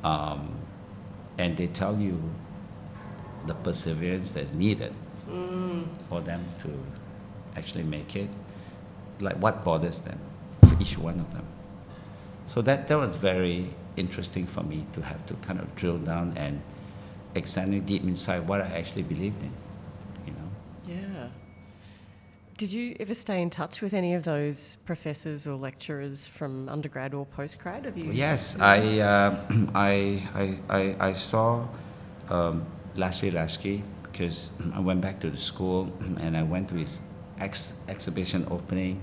um, 0.03 0.55
and 1.37 1.55
they 1.57 1.67
tell 1.67 1.99
you 1.99 2.17
the 3.45 3.53
perseverance 3.53 4.31
that's 4.31 4.53
needed 4.53 4.93
for 6.09 6.21
them 6.21 6.43
to 6.59 6.69
actually 7.55 7.83
make 7.83 8.15
it. 8.15 8.29
Like 9.19 9.35
what 9.37 9.63
bothers 9.63 9.99
them 9.99 10.17
for 10.67 10.75
each 10.81 10.97
one 10.97 11.19
of 11.19 11.31
them. 11.33 11.45
So 12.45 12.61
that, 12.63 12.87
that 12.87 12.97
was 12.97 13.15
very 13.15 13.69
interesting 13.97 14.45
for 14.47 14.63
me 14.63 14.85
to 14.93 15.01
have 15.01 15.25
to 15.27 15.33
kind 15.35 15.59
of 15.59 15.75
drill 15.75 15.97
down 15.97 16.33
and 16.35 16.61
examine 17.35 17.81
deep 17.81 18.03
inside 18.03 18.47
what 18.47 18.61
I 18.61 18.77
actually 18.77 19.03
believed 19.03 19.43
in, 19.43 19.51
you 20.25 20.31
know. 20.31 20.49
Yeah. 20.87 21.27
Did 22.57 22.73
you 22.73 22.95
ever 22.99 23.13
stay 23.13 23.41
in 23.41 23.49
touch 23.49 23.81
with 23.81 23.93
any 23.93 24.13
of 24.15 24.23
those 24.23 24.77
professors 24.85 25.47
or 25.47 25.55
lecturers 25.55 26.27
from 26.27 26.67
undergrad 26.67 27.13
or 27.13 27.25
postgrad? 27.25 27.85
Have 27.85 27.97
you? 27.97 28.11
Yes, 28.11 28.59
I, 28.59 28.99
uh, 28.99 29.35
I, 29.75 30.23
I, 30.33 30.57
I, 30.69 30.95
I 30.99 31.13
saw 31.13 31.67
um, 32.29 32.65
Leslie 32.99 33.31
Laskey 33.31 33.81
because 34.03 34.49
I 34.73 34.79
went 34.79 35.01
back 35.01 35.19
to 35.21 35.29
the 35.29 35.37
school 35.37 35.91
and 36.19 36.35
I 36.35 36.43
went 36.43 36.69
to 36.69 36.75
his 36.75 36.99
ex- 37.39 37.73
exhibition 37.87 38.45
opening 38.51 39.01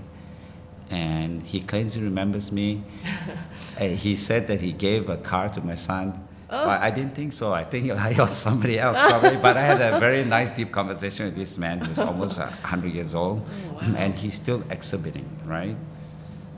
and 0.89 1.43
he 1.43 1.59
claims 1.59 1.95
he 1.95 2.01
remembers 2.01 2.51
me. 2.51 2.83
Uh, 3.79 3.89
he 3.89 4.15
said 4.15 4.47
that 4.47 4.59
he 4.59 4.71
gave 4.71 5.07
a 5.07 5.17
car 5.17 5.49
to 5.49 5.61
my 5.61 5.75
son. 5.75 6.27
But 6.49 6.81
I 6.81 6.89
didn't 6.89 7.13
think 7.13 7.31
so. 7.31 7.53
I 7.53 7.63
think 7.63 7.91
I 7.91 8.11
was 8.17 8.35
somebody 8.47 8.79
else 8.79 8.97
probably. 8.97 9.37
but 9.37 9.55
I 9.55 9.61
had 9.61 9.79
a 9.81 9.99
very 9.99 10.25
nice, 10.25 10.51
deep 10.51 10.71
conversation 10.71 11.25
with 11.25 11.35
this 11.35 11.59
man 11.59 11.79
who's 11.81 11.99
almost 11.99 12.39
100 12.39 12.91
years 12.91 13.13
old. 13.13 13.47
And 13.95 14.15
he's 14.15 14.33
still 14.33 14.63
exhibiting, 14.71 15.29
right? 15.45 15.75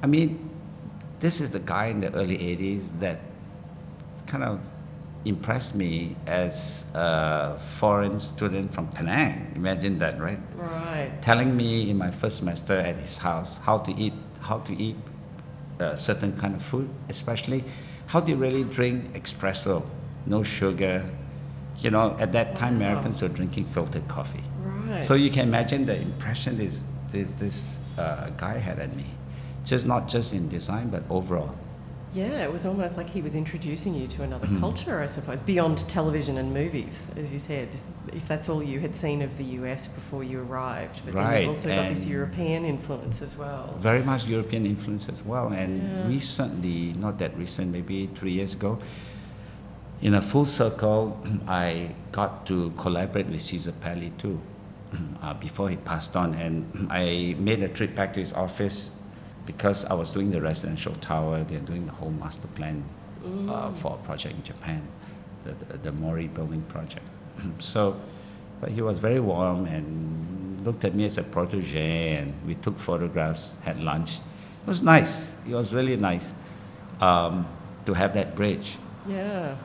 I 0.01 0.07
mean, 0.07 0.49
this 1.19 1.41
is 1.41 1.49
the 1.51 1.59
guy 1.59 1.87
in 1.87 1.99
the 1.99 2.13
early 2.13 2.37
80s 2.37 2.99
that 2.99 3.19
kind 4.27 4.43
of 4.43 4.61
impressed 5.25 5.75
me 5.75 6.15
as 6.27 6.85
a 6.93 7.59
foreign 7.77 8.19
student 8.19 8.73
from 8.73 8.87
Penang. 8.87 9.51
Imagine 9.55 9.97
that, 9.99 10.19
right? 10.19 10.39
Right. 10.55 11.11
Telling 11.21 11.55
me 11.55 11.89
in 11.89 11.97
my 11.97 12.09
first 12.11 12.37
semester 12.37 12.73
at 12.73 12.95
his 12.95 13.17
house 13.17 13.57
how 13.57 13.79
to 13.79 13.93
eat, 13.95 14.13
how 14.41 14.59
to 14.59 14.73
eat 14.81 14.95
a 15.79 15.95
certain 15.97 16.33
kind 16.35 16.55
of 16.55 16.63
food, 16.63 16.89
especially 17.09 17.63
how 18.07 18.19
do 18.19 18.31
you 18.31 18.37
really 18.37 18.63
drink 18.63 19.13
espresso, 19.13 19.83
no 20.25 20.41
sugar. 20.43 21.05
You 21.79 21.91
know, 21.91 22.15
at 22.19 22.31
that 22.33 22.55
time, 22.57 22.79
Wow. 22.79 22.87
Americans 22.87 23.21
were 23.21 23.29
drinking 23.29 23.65
filtered 23.65 24.07
coffee. 24.07 24.43
Right. 24.63 25.01
So 25.03 25.13
you 25.13 25.29
can 25.29 25.47
imagine 25.47 25.85
the 25.85 25.95
impression 25.95 26.57
this 26.57 26.81
this, 27.11 27.31
this 27.33 27.77
uh, 27.97 28.29
guy 28.37 28.57
had 28.57 28.79
at 28.79 28.95
me, 28.95 29.05
just 29.65 29.85
not 29.85 30.07
just 30.07 30.33
in 30.33 30.47
design 30.49 30.89
but 30.89 31.03
overall. 31.09 31.55
Yeah, 32.13 32.43
it 32.43 32.51
was 32.51 32.65
almost 32.65 32.97
like 32.97 33.09
he 33.09 33.21
was 33.21 33.35
introducing 33.35 33.93
you 33.93 34.07
to 34.07 34.23
another 34.23 34.47
Mhm. 34.47 34.59
culture, 34.59 34.99
I 35.01 35.05
suppose, 35.05 35.41
beyond 35.41 35.87
television 35.87 36.37
and 36.39 36.51
movies, 36.53 37.11
as 37.15 37.31
you 37.31 37.37
said. 37.37 37.67
If 38.11 38.27
that's 38.27 38.49
all 38.49 38.63
you 38.63 38.79
had 38.79 38.95
seen 38.97 39.21
of 39.21 39.37
the 39.37 39.43
US 39.59 39.87
before 39.87 40.23
you 40.23 40.39
arrived, 40.41 41.01
but 41.05 41.13
then 41.13 41.41
you've 41.41 41.49
also 41.49 41.69
got 41.69 41.87
this 41.89 42.07
European 42.07 42.65
influence 42.65 43.21
as 43.21 43.37
well. 43.37 43.75
Very 43.77 44.01
much 44.01 44.25
European 44.25 44.65
influence 44.65 45.07
as 45.07 45.23
well. 45.23 45.49
And 45.49 45.97
Yeah. 45.97 46.07
recently, 46.07 46.95
not 46.99 47.19
that 47.19 47.37
recent, 47.37 47.71
maybe 47.71 48.09
three 48.15 48.31
years 48.31 48.55
ago, 48.55 48.79
in 50.01 50.15
a 50.15 50.21
full 50.21 50.45
circle, 50.45 51.19
I 51.47 51.91
got 52.11 52.47
to 52.47 52.71
collaborate 52.77 53.27
with 53.27 53.41
Cesar 53.41 53.73
Pelli 53.73 54.11
too, 54.17 54.39
uh, 55.21 55.35
before 55.35 55.69
he 55.69 55.75
passed 55.75 56.15
on. 56.15 56.33
And 56.33 56.65
I 56.89 57.35
made 57.37 57.61
a 57.61 57.67
trip 57.69 57.95
back 57.95 58.13
to 58.15 58.19
his 58.19 58.33
office 58.33 58.89
because 59.49 59.83
I 59.85 59.95
was 59.95 60.11
doing 60.11 60.29
the 60.29 60.39
residential 60.39 60.93
tower. 61.01 61.43
They're 61.43 61.67
doing 61.71 61.87
the 61.87 61.91
whole 61.91 62.11
master 62.11 62.47
plan 62.49 62.83
uh, 63.49 63.73
for 63.73 63.97
a 63.99 64.05
project 64.05 64.35
in 64.35 64.43
Japan, 64.43 64.87
the, 65.43 65.53
the, 65.65 65.77
the 65.85 65.91
Mori 65.91 66.27
building 66.27 66.61
project. 66.73 67.07
so, 67.57 67.99
but 68.61 68.69
he 68.69 68.83
was 68.83 68.99
very 68.99 69.19
warm 69.19 69.65
and 69.65 70.63
looked 70.63 70.85
at 70.85 70.93
me 70.93 71.05
as 71.05 71.17
a 71.17 71.23
protege, 71.23 72.17
and 72.17 72.31
we 72.45 72.53
took 72.53 72.77
photographs, 72.77 73.51
had 73.63 73.81
lunch. 73.81 74.17
It 74.17 74.67
was 74.67 74.83
nice. 74.83 75.33
It 75.49 75.55
was 75.55 75.73
really 75.73 75.97
nice 75.97 76.31
um, 77.01 77.47
to 77.87 77.95
have 77.95 78.13
that 78.13 78.35
bridge. 78.35 78.77
Yeah. 79.07 79.55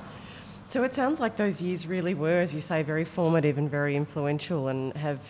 So 0.71 0.83
it 0.83 0.95
sounds 0.95 1.21
like 1.21 1.37
those 1.37 1.61
years 1.61 1.87
really 1.87 2.15
were, 2.15 2.41
as 2.41 2.55
you 2.55 2.63
say, 2.63 2.83
very 2.83 3.05
formative 3.05 3.59
and 3.59 3.71
very 3.71 3.97
influential 3.97 4.69
and 4.69 4.95
have 4.97 5.21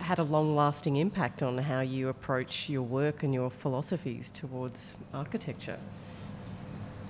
had 0.00 0.18
a 0.18 0.22
long 0.22 0.56
lasting 0.56 0.96
impact 0.96 1.42
on 1.42 1.58
how 1.58 1.80
you 1.80 2.08
approach 2.08 2.68
your 2.68 2.82
work 2.82 3.22
and 3.22 3.32
your 3.34 3.50
philosophies 3.50 4.30
towards 4.30 4.96
architecture. 5.12 5.78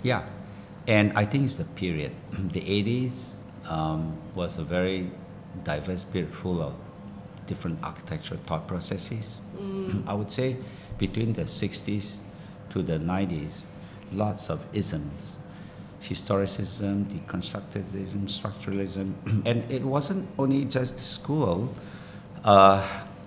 Yeah, 0.02 0.24
and 0.86 1.12
I 1.14 1.24
think 1.24 1.44
it's 1.44 1.56
the 1.56 1.64
period. 1.64 2.12
The 2.52 2.60
80s 2.60 3.34
um, 3.68 4.16
was 4.34 4.58
a 4.58 4.64
very 4.64 5.10
diverse 5.64 6.04
period 6.04 6.34
full 6.34 6.62
of 6.62 6.74
different 7.46 7.82
architectural 7.82 8.40
thought 8.40 8.66
processes. 8.66 9.40
I 10.06 10.14
would 10.14 10.32
say 10.32 10.56
between 10.98 11.32
the 11.32 11.42
60s 11.42 12.16
to 12.70 12.82
the 12.82 12.98
90s, 12.98 13.62
lots 14.12 14.50
of 14.50 14.60
isms 14.72 15.36
historicism, 16.00 17.04
deconstructivism, 17.04 18.24
structuralism. 18.24 19.12
and 19.46 19.70
it 19.70 19.82
wasn't 19.82 20.26
only 20.38 20.64
just 20.64 20.98
school. 20.98 21.72
Uh, 22.44 22.86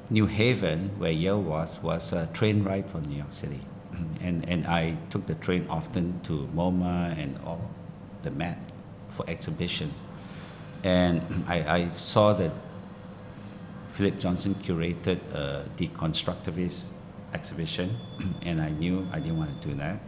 New 0.10 0.26
Haven, 0.26 0.90
where 0.98 1.12
Yale 1.12 1.42
was, 1.42 1.80
was 1.82 2.14
a 2.14 2.28
train 2.34 2.64
ride 2.64 2.90
from 2.90 3.06
New 3.06 3.18
York 3.18 3.32
City. 3.32 3.60
And, 4.22 4.48
and 4.48 4.66
I 4.66 4.96
took 5.10 5.28
the 5.28 5.36
train 5.36 5.68
often 5.70 6.20
to 6.24 6.48
MoMA 6.56 7.18
and 7.18 7.38
all 7.46 7.70
the 8.24 8.32
Met 8.32 8.58
for 9.10 9.30
exhibitions. 9.30 10.04
And 10.84 11.22
I, 11.48 11.82
I 11.82 11.88
saw 11.90 12.34
that 12.34 12.52
Philip 13.94 14.20
Johnson 14.20 14.56
curated 14.56 15.20
a 15.34 15.66
deconstructivist 15.78 16.88
exhibition, 17.34 17.98
and 18.42 18.62
I 18.62 18.70
knew 18.70 19.08
I 19.12 19.20
didn't 19.20 19.38
want 19.38 19.62
to 19.62 19.68
do 19.68 19.76
that. 19.76 20.00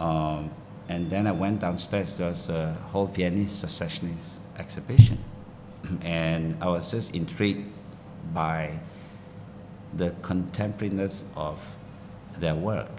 Um, 0.00 0.50
and 0.88 1.10
then 1.10 1.26
I 1.26 1.32
went 1.32 1.60
downstairs, 1.60 2.16
there 2.16 2.28
was 2.28 2.48
a 2.48 2.72
whole 2.90 3.06
Viennese 3.06 3.52
secessionist 3.52 4.40
exhibition. 4.58 5.18
and 6.02 6.56
I 6.62 6.68
was 6.68 6.90
just 6.90 7.14
intrigued 7.14 7.70
by 8.32 8.78
the 9.96 10.10
contemporariness 10.22 11.24
of 11.36 11.58
their 12.38 12.54
work. 12.54 12.90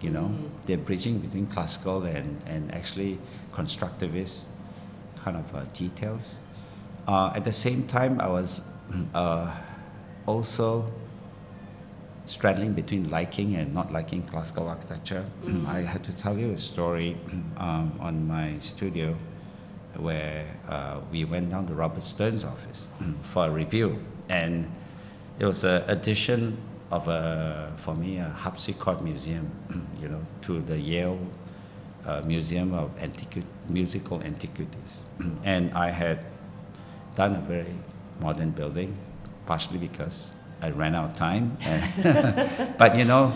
You 0.00 0.10
know, 0.10 0.24
mm. 0.24 0.50
they're 0.66 0.76
bridging 0.76 1.18
between 1.18 1.46
classical 1.46 2.02
and, 2.02 2.40
and 2.46 2.72
actually 2.74 3.18
constructivist 3.52 4.42
kind 5.24 5.36
of 5.36 5.54
uh, 5.54 5.64
details. 5.72 6.36
Uh, 7.08 7.32
at 7.34 7.44
the 7.44 7.52
same 7.52 7.86
time, 7.86 8.20
I 8.20 8.28
was 8.28 8.60
uh, 9.14 9.50
also 10.26 10.90
straddling 12.26 12.72
between 12.72 13.10
liking 13.10 13.56
and 13.56 13.74
not 13.74 13.92
liking 13.92 14.22
classical 14.22 14.68
architecture. 14.68 15.24
Mm. 15.44 15.66
I 15.66 15.82
had 15.82 16.02
to 16.04 16.12
tell 16.12 16.38
you 16.38 16.52
a 16.52 16.58
story 16.58 17.16
um, 17.56 17.96
on 18.00 18.26
my 18.26 18.58
studio 18.60 19.16
where 19.96 20.46
uh, 20.68 21.00
we 21.12 21.24
went 21.24 21.50
down 21.50 21.66
to 21.66 21.74
Robert 21.74 22.02
Stern's 22.02 22.44
office 22.44 22.88
for 23.22 23.46
a 23.46 23.50
review, 23.50 24.00
and 24.28 24.70
it 25.38 25.44
was 25.44 25.64
an 25.64 25.82
addition 25.88 26.56
of 26.90 27.08
a 27.08 27.72
for 27.76 27.94
me 27.94 28.18
a 28.18 28.28
harpsichord 28.28 29.02
museum, 29.02 29.50
you 30.00 30.08
know, 30.08 30.22
to 30.42 30.60
the 30.60 30.78
Yale 30.78 31.18
uh, 32.06 32.22
Museum 32.24 32.74
of 32.74 32.96
Antiqu- 32.98 33.44
Musical 33.68 34.22
Antiquities, 34.22 35.02
and 35.44 35.72
I 35.72 35.90
had 35.90 36.24
done 37.14 37.34
a 37.36 37.40
very 37.40 37.74
modern 38.20 38.50
building, 38.50 38.96
partially 39.46 39.78
because 39.78 40.30
I 40.62 40.70
ran 40.70 40.94
out 40.94 41.10
of 41.10 41.16
time. 41.16 41.56
but 42.78 42.96
you 42.96 43.04
know, 43.04 43.34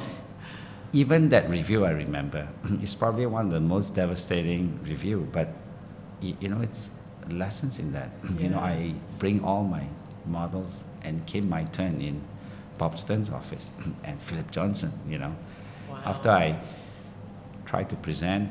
even 0.92 1.28
that 1.30 1.48
review 1.50 1.84
I 1.84 1.90
remember, 1.90 2.48
it's 2.82 2.94
probably 2.94 3.26
one 3.26 3.46
of 3.46 3.52
the 3.52 3.60
most 3.60 3.94
devastating 3.94 4.78
review. 4.84 5.28
But 5.32 5.48
you 6.20 6.48
know, 6.48 6.60
it's 6.60 6.90
lessons 7.30 7.78
in 7.78 7.92
that. 7.92 8.10
Yeah. 8.22 8.40
You 8.40 8.48
know, 8.50 8.58
I 8.58 8.94
bring 9.18 9.44
all 9.44 9.64
my 9.64 9.84
models 10.28 10.84
and 11.02 11.24
came 11.26 11.48
my 11.48 11.64
turn 11.64 12.00
in 12.00 12.20
Bob 12.76 12.98
Stern's 12.98 13.30
office 13.30 13.70
and 14.04 14.20
Philip 14.20 14.50
Johnson. 14.50 14.92
You 15.08 15.18
know, 15.18 15.36
wow. 15.90 16.02
after 16.04 16.30
I 16.30 16.58
tried 17.66 17.88
to 17.90 17.96
present, 17.96 18.50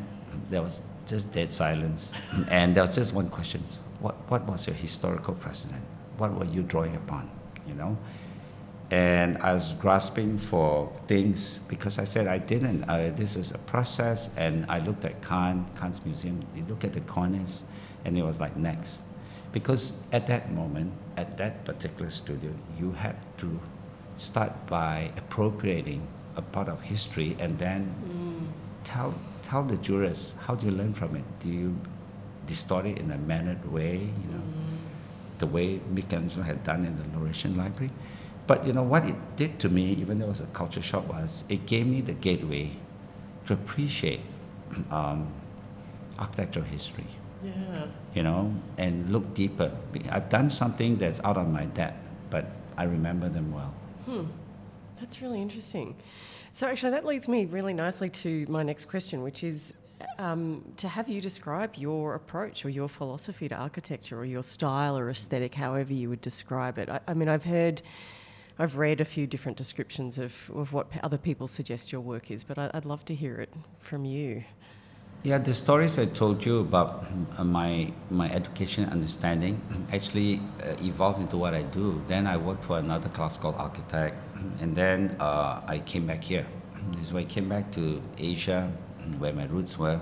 there 0.50 0.62
was 0.62 0.82
just 1.08 1.32
dead 1.32 1.52
silence, 1.52 2.12
and 2.50 2.76
there 2.76 2.84
was 2.84 2.96
just 2.96 3.14
one 3.14 3.30
question: 3.30 3.64
What 4.00 4.16
what 4.30 4.46
was 4.46 4.68
your 4.68 4.76
historical 4.76 5.34
precedent? 5.36 5.84
What 6.18 6.34
were 6.34 6.46
you 6.46 6.64
drawing 6.64 6.96
upon? 6.96 7.30
You 7.68 7.74
know, 7.74 7.98
and 8.92 9.38
I 9.40 9.54
was 9.54 9.74
grasping 9.74 10.38
for 10.38 10.92
things 11.08 11.60
because 11.68 12.00
I 12.00 12.06
said 12.06 12.28
I 12.28 12.38
didn't. 12.38 12.86
Uh, 12.86 13.12
this 13.16 13.36
is 13.36 13.52
a 13.52 13.58
process, 13.60 14.30
and 14.38 14.66
I 14.70 14.80
looked 14.80 15.04
at 15.04 15.22
Kahn, 15.22 15.66
Kahn's 15.76 16.04
museum. 16.06 16.46
You 16.56 16.64
look 16.70 16.84
at 16.84 16.94
the 16.94 17.02
corners, 17.02 17.64
and 18.06 18.18
it 18.18 18.24
was 18.24 18.40
like 18.40 18.56
next, 18.56 19.02
because 19.52 19.94
at 20.12 20.28
that 20.28 20.52
moment, 20.52 20.92
at 21.16 21.38
that 21.38 21.66
particular 21.66 22.10
studio, 22.10 22.52
you 22.80 22.92
had 22.92 23.16
to 23.38 23.60
start 24.16 24.52
by 24.68 25.12
appropriating 25.18 26.06
a 26.36 26.42
part 26.42 26.68
of 26.68 26.82
history, 26.82 27.36
and 27.40 27.58
then 27.58 27.94
mm. 28.06 28.48
tell 28.84 29.14
tell 29.44 29.64
the 29.64 29.78
jurors 29.78 30.36
how 30.40 30.56
do 30.56 30.66
you 30.66 30.72
learn 30.72 30.94
from 30.94 31.16
it. 31.16 31.24
Do 31.40 31.50
you 31.50 31.78
distort 32.46 32.86
it 32.86 32.98
in 32.98 33.12
a 33.12 33.18
mannered 33.18 33.72
way? 33.72 33.96
You 33.96 34.28
know, 34.32 34.44
mm. 34.44 35.40
the 35.40 35.48
way 35.48 35.80
Michelangelo 35.90 36.44
had 36.44 36.64
done 36.64 36.86
in 36.86 36.96
the 36.98 37.18
Laurentian 37.18 37.56
Library 37.56 37.92
but 38.48 38.66
you 38.66 38.72
know 38.72 38.82
what 38.82 39.06
it 39.06 39.16
did 39.36 39.60
to 39.60 39.70
me, 39.70 39.92
even 40.00 40.20
though 40.20 40.26
it 40.28 40.30
was 40.30 40.42
a 40.42 40.46
culture 40.48 40.82
shock, 40.82 41.08
was 41.10 41.44
it 41.50 41.66
gave 41.66 41.86
me 41.86 42.00
the 42.00 42.14
gateway 42.14 42.72
to 43.46 43.54
appreciate 43.54 44.22
um, 44.90 45.28
architectural 46.18 46.66
history. 46.66 47.06
Yeah. 47.44 47.86
You 48.14 48.24
know, 48.24 48.54
and 48.78 49.10
look 49.12 49.34
deeper. 49.34 49.72
I've 50.10 50.30
done 50.30 50.50
something 50.50 50.98
that's 50.98 51.20
out 51.24 51.38
of 51.38 51.48
my 51.48 51.66
depth, 51.66 52.00
but 52.30 52.46
I 52.78 52.84
remember 52.84 53.30
them 53.30 53.54
well. 53.54 53.74
Hmm. 54.06 54.26
That's 55.00 55.22
really 55.22 55.42
interesting. 55.42 55.96
So 56.54 56.68
actually, 56.68 56.92
that 56.92 57.06
leads 57.06 57.28
me 57.28 57.46
really 57.46 57.74
nicely 57.74 58.10
to 58.10 58.46
my 58.50 58.64
next 58.64 58.86
question, 58.86 59.22
which 59.22 59.44
is 59.44 59.74
um, 60.18 60.64
to 60.78 60.88
have 60.88 61.08
you 61.08 61.22
describe 61.22 61.76
your 61.76 62.16
approach 62.16 62.66
or 62.66 62.70
your 62.70 62.90
philosophy 62.90 63.48
to 63.48 63.56
architecture 63.56 64.20
or 64.20 64.26
your 64.26 64.44
style 64.44 64.98
or 64.98 65.10
aesthetic, 65.10 65.54
however 65.54 65.94
you 65.94 66.10
would 66.10 66.22
describe 66.22 66.78
it. 66.80 66.90
I, 66.90 67.00
I 67.08 67.14
mean, 67.14 67.30
I've 67.30 67.44
heard 67.46 67.82
I've 68.60 68.78
read 68.78 69.02
a 69.02 69.06
few 69.06 69.28
different 69.28 69.58
descriptions 69.58 70.18
of, 70.18 70.34
of 70.56 70.74
what 70.74 70.88
other 71.04 71.18
people 71.18 71.48
suggest 71.48 71.92
your 71.92 72.02
work 72.02 72.32
is, 72.32 72.44
but 72.44 72.58
I, 72.58 72.72
would 72.74 72.86
love 72.86 73.06
to 73.06 73.16
hear 73.16 73.40
it 73.40 73.54
from 73.80 74.04
you. 74.04 74.44
Yeah, 75.24 75.40
the 75.40 75.54
stories 75.54 75.98
I 75.98 76.06
told 76.06 76.46
you 76.46 76.60
about 76.60 77.04
uh, 77.38 77.44
my 77.44 77.92
my 78.12 78.30
education 78.30 78.88
understanding 78.90 79.60
actually 79.92 80.40
uh, 80.62 80.76
evolved 80.80 81.20
into 81.20 81.38
what 81.38 81.56
I 81.56 81.64
do. 81.64 82.00
Then 82.08 82.28
I 82.28 82.38
worked 82.38 82.66
for 82.66 82.78
another 82.78 83.10
classical 83.10 83.56
architect, 83.58 84.16
and 84.62 84.76
then 84.76 85.18
uh, 85.20 85.62
I 85.66 85.80
came 85.80 86.06
back 86.06 86.24
here. 86.24 86.46
This 86.94 87.08
is 87.08 87.14
why 87.14 87.22
I 87.22 87.26
came 87.26 87.50
back 87.50 87.72
to 87.72 88.00
Asia, 88.20 88.72
where 89.18 89.34
my 89.34 89.46
roots 89.46 89.78
were. 89.78 90.00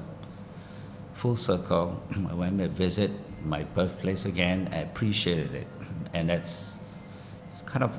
Full 1.14 1.38
circle. 1.38 1.96
I 2.30 2.34
went 2.34 2.60
to 2.60 2.68
visit 2.68 3.10
my 3.46 3.64
birthplace 3.64 4.26
again. 4.26 4.68
I 4.74 4.84
appreciated 4.84 5.56
it, 5.56 5.68
and 6.14 6.30
that's 6.30 6.78
kind 7.66 7.84
of 7.88 7.92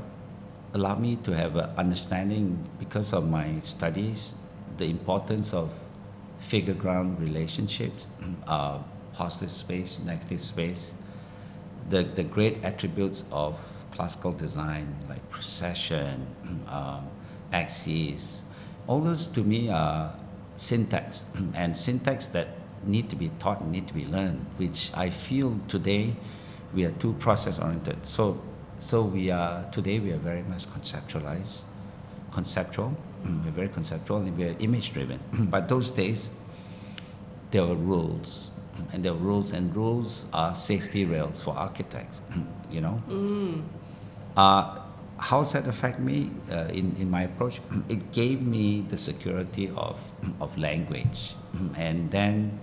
allowed 0.75 1.01
me 1.01 1.17
to 1.25 1.33
have 1.33 1.57
an 1.57 1.71
understanding 1.79 2.61
because 2.79 3.15
of 3.15 3.27
my 3.27 3.59
studies, 3.61 4.35
the 4.77 4.85
importance 4.85 5.55
of 5.55 5.73
figure 6.47 6.75
ground 6.75 7.21
relationships, 7.21 8.07
uh, 8.47 8.79
positive 9.13 9.51
space, 9.51 10.01
negative 10.05 10.41
space, 10.43 10.93
the, 11.89 12.03
the 12.03 12.23
great 12.23 12.63
attributes 12.63 13.25
of 13.33 13.59
classical 13.91 14.33
design 14.33 14.95
like 15.09 15.29
precession, 15.31 16.27
um, 16.69 17.09
axes, 17.53 18.41
all 18.87 19.01
those 19.01 19.27
to 19.27 19.41
me 19.43 19.69
are 19.71 20.15
syntax 20.57 21.25
and 21.55 21.77
syntax 21.77 22.27
that 22.27 22.49
need 22.85 23.11
to 23.11 23.17
be 23.17 23.31
taught 23.41 23.65
need 23.67 23.89
to 23.89 23.95
be 23.95 24.05
learned, 24.07 24.45
which 24.59 24.91
I 24.95 25.11
feel 25.11 25.59
today 25.67 26.15
we 26.73 26.85
are 26.85 26.93
too 26.93 27.15
process 27.15 27.59
oriented. 27.59 28.07
So 28.07 28.41
so 28.79 29.03
we 29.03 29.31
are 29.31 29.65
today 29.71 29.99
we 29.99 30.13
are 30.13 30.19
very 30.19 30.43
much 30.43 30.67
conceptualized, 30.67 31.63
conceptual. 32.31 32.95
Mm, 33.25 33.45
we're 33.45 33.51
very 33.51 33.69
conceptual 33.69 34.19
and 34.19 34.37
we're 34.37 34.57
image 34.59 34.93
driven. 34.93 35.21
but 35.51 35.69
those 35.69 35.91
days, 35.91 36.31
there 37.51 37.65
were 37.65 37.75
rules, 37.75 38.51
and 38.93 39.05
there 39.05 39.13
were 39.15 39.21
rules, 39.21 39.53
and 39.53 39.75
rules 39.75 40.27
are 40.33 40.55
safety 40.55 41.05
rails 41.05 41.43
for 41.43 41.55
architects. 41.55 42.21
You 42.69 42.81
know. 42.81 43.01
Mm. 43.09 43.63
Uh, 44.37 44.81
how 45.19 45.39
does 45.39 45.53
that 45.53 45.67
affect 45.67 45.99
me 45.99 46.31
uh, 46.51 46.69
in, 46.73 46.95
in 46.99 47.11
my 47.11 47.23
approach? 47.23 47.61
It 47.89 48.13
gave 48.13 48.43
me 48.43 48.85
the 48.89 48.97
security 48.97 49.71
of, 49.77 50.01
of 50.41 50.57
language. 50.59 51.35
And 51.77 52.11
then 52.11 52.59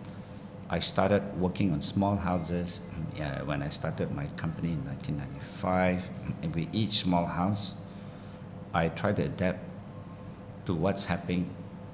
I 0.69 0.79
started 0.79 1.23
working 1.39 1.71
on 1.71 1.81
small 1.81 2.15
houses 2.15 2.81
yeah, 3.15 3.41
when 3.43 3.61
I 3.63 3.69
started 3.69 4.11
my 4.15 4.25
company 4.37 4.69
in 4.69 4.85
1995. 4.85 6.03
And 6.41 6.55
with 6.55 6.67
each 6.73 6.99
small 6.99 7.25
house, 7.25 7.73
I 8.73 8.89
tried 8.89 9.17
to 9.17 9.23
adapt 9.23 9.59
to 10.65 10.73
what's 10.73 11.05
happening 11.05 11.49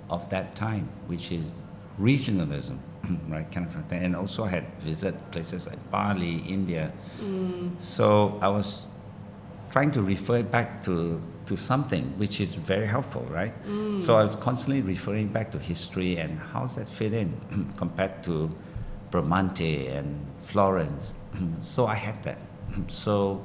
of 0.09 0.29
that 0.29 0.55
time, 0.55 0.89
which 1.07 1.31
is 1.31 1.45
regionalism, 1.99 2.77
right? 3.27 3.49
Kind 3.51 3.67
of 3.67 3.85
thing. 3.85 4.03
And 4.03 4.15
also 4.15 4.43
I 4.45 4.49
had 4.49 4.65
visited 4.79 5.19
places 5.31 5.67
like 5.67 5.79
Bali, 5.91 6.37
India. 6.47 6.91
Mm. 7.21 7.79
So 7.79 8.39
I 8.41 8.47
was 8.47 8.87
trying 9.71 9.91
to 9.91 10.01
refer 10.01 10.41
back 10.41 10.83
to, 10.83 11.21
to 11.45 11.57
something 11.57 12.05
which 12.17 12.41
is 12.41 12.55
very 12.55 12.87
helpful, 12.87 13.25
right? 13.29 13.53
Mm. 13.65 13.99
So 13.99 14.15
I 14.15 14.23
was 14.23 14.35
constantly 14.35 14.81
referring 14.81 15.27
back 15.27 15.51
to 15.51 15.59
history 15.59 16.17
and 16.17 16.39
how 16.39 16.61
does 16.61 16.75
that 16.75 16.87
fit 16.87 17.13
in 17.13 17.33
compared 17.77 18.23
to 18.23 18.49
Bramante 19.11 19.95
and 19.95 20.25
Florence. 20.43 21.13
so 21.61 21.85
I 21.87 21.95
had 21.95 22.21
that. 22.23 22.37
So, 22.87 23.43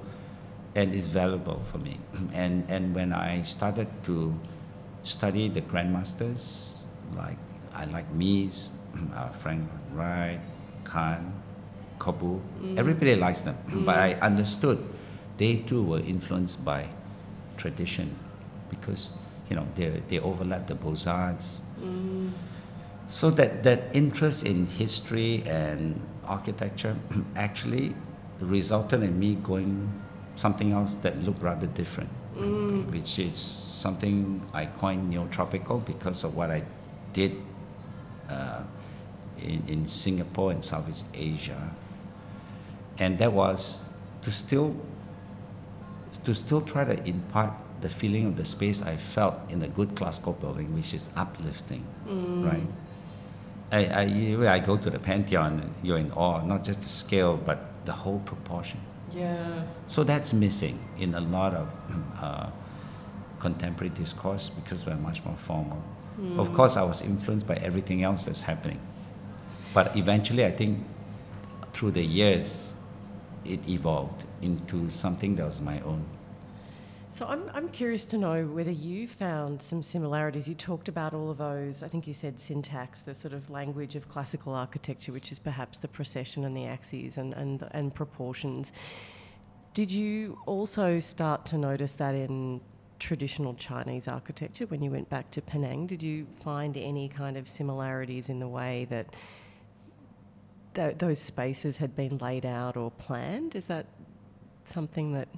and 0.74 0.94
it's 0.94 1.06
valuable 1.06 1.62
for 1.70 1.78
me. 1.78 1.98
And, 2.34 2.64
and 2.68 2.94
when 2.94 3.12
I 3.12 3.42
started 3.42 3.88
to 4.04 4.34
study 5.04 5.48
the 5.48 5.60
grandmasters, 5.62 6.66
like 7.16 7.38
I 7.72 7.84
like 7.86 8.12
Mies, 8.12 8.70
uh, 9.14 9.28
Frank 9.30 9.70
Wright, 9.92 10.40
Kahn, 10.82 11.32
Corbu, 11.98 12.40
mm. 12.60 12.76
everybody 12.76 13.14
likes 13.14 13.42
them. 13.42 13.56
Mm. 13.68 13.84
But 13.86 13.98
I 13.98 14.14
understood 14.14 14.82
they 15.36 15.58
too 15.58 15.82
were 15.82 16.00
influenced 16.00 16.64
by 16.64 16.88
tradition 17.56 18.16
because, 18.68 19.10
you 19.48 19.54
know, 19.54 19.66
they, 19.76 20.02
they 20.08 20.18
overlap 20.18 20.66
the 20.66 20.74
Beaux-Arts. 20.74 21.60
Mm 21.80 22.32
so 23.06 23.30
that, 23.30 23.62
that 23.62 23.84
interest 23.92 24.44
in 24.44 24.66
history 24.66 25.42
and 25.46 26.00
architecture 26.24 26.96
actually 27.36 27.94
resulted 28.40 29.02
in 29.02 29.18
me 29.18 29.36
going 29.36 29.90
something 30.36 30.72
else 30.72 30.96
that 30.96 31.22
looked 31.22 31.42
rather 31.42 31.66
different, 31.68 32.10
mm. 32.36 32.90
which 32.90 33.18
is 33.18 33.36
something 33.84 34.40
I 34.54 34.64
coined 34.80 35.12
neotropical 35.12 35.84
because 35.84 36.24
of 36.24 36.30
what 36.38 36.50
I 36.58 36.60
did 37.12 37.32
uh, 38.30 38.62
in, 39.50 39.60
in 39.68 39.80
Singapore 39.86 40.52
and 40.52 40.62
Southeast 40.64 41.04
Asia. 41.12 41.60
And 42.98 43.18
that 43.18 43.32
was 43.32 43.80
to 44.22 44.30
still 44.30 44.70
to 46.24 46.34
still 46.34 46.62
try 46.72 46.84
to 46.92 46.96
impart 47.14 47.52
the 47.84 47.88
feeling 48.00 48.24
of 48.30 48.34
the 48.40 48.44
space 48.56 48.78
I 48.92 48.96
felt 48.96 49.34
in 49.52 49.58
a 49.68 49.68
good 49.78 49.90
classical 49.98 50.32
building, 50.32 50.68
which 50.78 50.94
is 50.98 51.04
uplifting, 51.24 51.84
Mm. 52.08 52.44
right? 52.50 52.68
I, 53.78 53.80
I, 54.02 54.54
I 54.56 54.58
go 54.70 54.74
to 54.84 54.88
the 54.96 54.98
Pantheon, 55.10 55.52
you're 55.82 55.98
in 56.06 56.10
awe, 56.12 56.40
not 56.52 56.60
just 56.68 56.80
the 56.80 56.92
scale, 57.04 57.36
but 57.48 57.58
the 57.84 57.92
whole 57.92 58.20
proportion. 58.30 58.78
Yeah. 59.12 59.64
So 59.86 60.04
that's 60.04 60.32
missing 60.32 60.76
in 61.04 61.14
a 61.14 61.20
lot 61.36 61.52
of 61.62 61.66
uh, 62.22 62.46
contemporary 63.44 63.90
discourse 63.90 64.48
because 64.48 64.86
we're 64.86 64.96
much 64.96 65.22
more 65.26 65.36
formal. 65.36 65.80
Hmm. 66.16 66.40
Of 66.40 66.48
course, 66.54 66.74
I 66.76 66.82
was 66.82 67.02
influenced 67.02 67.46
by 67.46 67.56
everything 67.68 68.02
else 68.02 68.24
that's 68.24 68.42
happening. 68.42 68.80
But 69.74 69.86
eventually, 69.96 70.44
I 70.46 70.52
think 70.60 70.72
through 71.74 71.92
the 72.00 72.06
years, 72.20 72.72
it 73.44 73.60
evolved 73.68 74.24
into 74.40 74.88
something 74.88 75.34
that 75.36 75.44
was 75.44 75.60
my 75.60 75.78
own. 75.80 76.04
So 77.12 77.26
I'm, 77.26 77.44
I'm 77.54 77.68
curious 77.68 78.06
to 78.06 78.18
know 78.18 78.46
whether 78.46 78.70
you 78.70 79.06
found 79.06 79.62
some 79.62 79.82
similarities. 79.82 80.48
You 80.48 80.54
talked 80.54 80.88
about 80.88 81.12
all 81.14 81.30
of 81.30 81.38
those, 81.38 81.82
I 81.82 81.88
think 81.88 82.06
you 82.06 82.14
said 82.14 82.40
syntax, 82.40 83.02
the 83.02 83.14
sort 83.14 83.34
of 83.34 83.50
language 83.50 83.94
of 83.94 84.08
classical 84.08 84.52
architecture, 84.54 85.12
which 85.12 85.30
is 85.30 85.38
perhaps 85.38 85.78
the 85.78 85.88
procession 85.88 86.44
and 86.44 86.56
the 86.56 86.66
axes 86.66 87.18
and, 87.18 87.34
and, 87.34 87.68
and 87.72 87.94
proportions. 87.94 88.72
Did 89.74 89.92
you 89.92 90.38
also 90.46 90.98
start 90.98 91.44
to 91.46 91.58
notice 91.58 91.92
that 92.02 92.14
in 92.14 92.60
traditional 93.04 93.52
Chinese 93.54 94.08
architecture 94.08 94.64
when 94.66 94.80
you 94.82 94.90
went 94.90 95.10
back 95.10 95.30
to 95.30 95.42
Penang? 95.42 95.86
Did 95.86 96.02
you 96.02 96.26
find 96.42 96.74
any 96.76 97.08
kind 97.08 97.36
of 97.36 97.46
similarities 97.48 98.30
in 98.30 98.38
the 98.40 98.48
way 98.48 98.86
that 98.88 99.14
th- 100.72 100.96
those 100.96 101.18
spaces 101.18 101.76
had 101.76 101.94
been 101.94 102.16
laid 102.16 102.46
out 102.46 102.78
or 102.78 102.90
planned? 102.90 103.54
Is 103.54 103.66
that 103.66 103.84
something 104.64 105.12
that, 105.12 105.28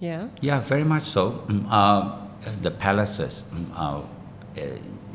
yeah? 0.00 0.28
Yeah, 0.42 0.60
very 0.60 0.84
much 0.84 1.04
so. 1.04 1.22
Mm, 1.48 1.66
uh, 1.70 2.18
the 2.60 2.70
palaces, 2.70 3.44
mm, 3.50 3.72
uh, 3.74 3.80
uh, 3.80 4.60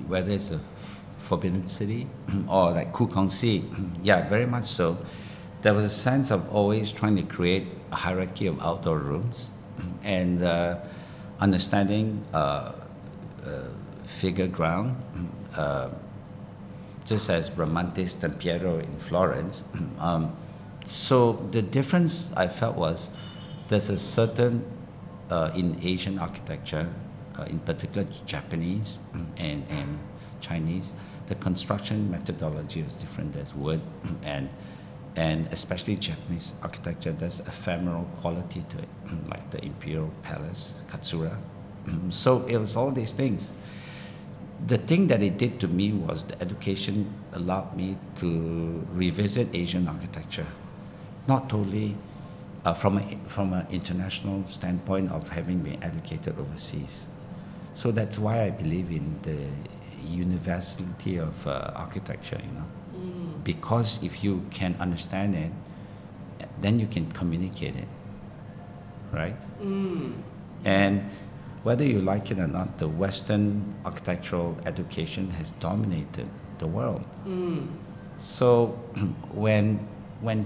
whether 0.07 0.31
it's 0.31 0.49
a 0.49 0.59
forbidden 1.19 1.67
city 1.67 2.07
mm, 2.27 2.49
or 2.49 2.71
like 2.71 2.91
Khoo 2.91 3.07
Kongsi, 3.07 3.61
mm, 3.61 3.91
yeah, 4.01 4.27
very 4.27 4.47
much 4.47 4.65
so. 4.65 4.97
There 5.61 5.75
was 5.75 5.85
a 5.85 5.95
sense 6.07 6.31
of 6.31 6.49
always 6.51 6.91
trying 6.91 7.17
to 7.17 7.23
create 7.35 7.67
a 7.91 7.95
hierarchy 7.95 8.47
of 8.47 8.59
outdoor 8.61 8.97
rooms 8.97 9.49
and 10.03 10.43
uh, 10.43 10.79
understanding 11.39 12.23
uh, 12.33 12.37
uh, 12.37 12.73
figure 14.05 14.47
ground. 14.47 14.95
Uh, 15.55 15.89
just 17.05 17.29
as 17.31 17.49
Bramante's 17.49 18.13
Tempietto 18.13 18.83
in 18.83 18.97
Florence. 18.99 19.63
Um, 19.99 20.35
so 20.85 21.33
the 21.51 21.61
difference 21.61 22.31
I 22.35 22.47
felt 22.47 22.77
was 22.77 23.09
there's 23.67 23.89
a 23.89 23.97
certain 23.97 24.63
in 25.55 25.77
Asian 25.83 26.17
architecture, 26.19 26.87
in 27.47 27.59
particular 27.59 28.07
Japanese 28.25 28.99
and, 29.37 29.65
and 29.69 29.99
Chinese, 30.41 30.93
the 31.27 31.35
construction 31.35 32.09
methodology 32.09 32.81
is 32.81 32.95
different. 32.95 33.33
There's 33.33 33.53
wood 33.53 33.81
and 34.23 34.49
and 35.15 35.47
especially 35.51 35.95
Japanese 35.97 36.53
architecture, 36.61 37.11
there's 37.11 37.41
ephemeral 37.41 38.05
quality 38.21 38.61
to 38.69 38.77
it, 38.77 38.87
like 39.29 39.49
the 39.51 39.63
Imperial 39.63 40.11
Palace, 40.23 40.73
Katsura. 40.87 41.35
So 42.09 42.45
it 42.45 42.57
was 42.57 42.75
all 42.75 42.91
these 42.91 43.13
things 43.13 43.51
the 44.67 44.77
thing 44.77 45.07
that 45.07 45.21
it 45.21 45.37
did 45.37 45.59
to 45.59 45.67
me 45.67 45.91
was 45.93 46.25
the 46.25 46.41
education 46.41 47.13
allowed 47.33 47.75
me 47.75 47.97
to 48.17 48.85
revisit 48.93 49.47
Asian 49.53 49.87
architecture, 49.87 50.45
not 51.27 51.49
totally 51.49 51.95
uh, 52.65 52.73
from 52.73 52.97
a, 52.97 53.01
from 53.27 53.53
an 53.53 53.65
international 53.71 54.45
standpoint 54.47 55.11
of 55.11 55.29
having 55.29 55.59
been 55.59 55.81
educated 55.83 56.37
overseas. 56.37 57.05
So 57.73 57.91
that's 57.91 58.19
why 58.19 58.43
I 58.43 58.49
believe 58.49 58.91
in 58.91 59.19
the 59.21 59.37
universality 60.05 61.17
of 61.17 61.47
uh, 61.47 61.71
architecture. 61.75 62.39
You 62.43 62.51
know, 62.59 62.65
because 63.43 64.03
if 64.03 64.23
you 64.23 64.45
can 64.51 64.75
understand 64.79 65.35
it, 65.35 65.51
then 66.59 66.79
you 66.79 66.87
can 66.87 67.09
communicate 67.13 67.75
it, 67.75 67.87
right? 69.11 69.35
Mm. 69.61 70.13
And 70.65 71.09
whether 71.63 71.83
you 71.83 72.01
like 72.01 72.31
it 72.31 72.39
or 72.39 72.47
not, 72.47 72.77
the 72.77 72.87
Western 72.87 73.75
architectural 73.85 74.57
education 74.65 75.29
has 75.31 75.51
dominated 75.51 76.27
the 76.59 76.67
world. 76.67 77.03
Mm. 77.25 77.67
So 78.17 78.67
when 79.33 79.79
when 80.21 80.45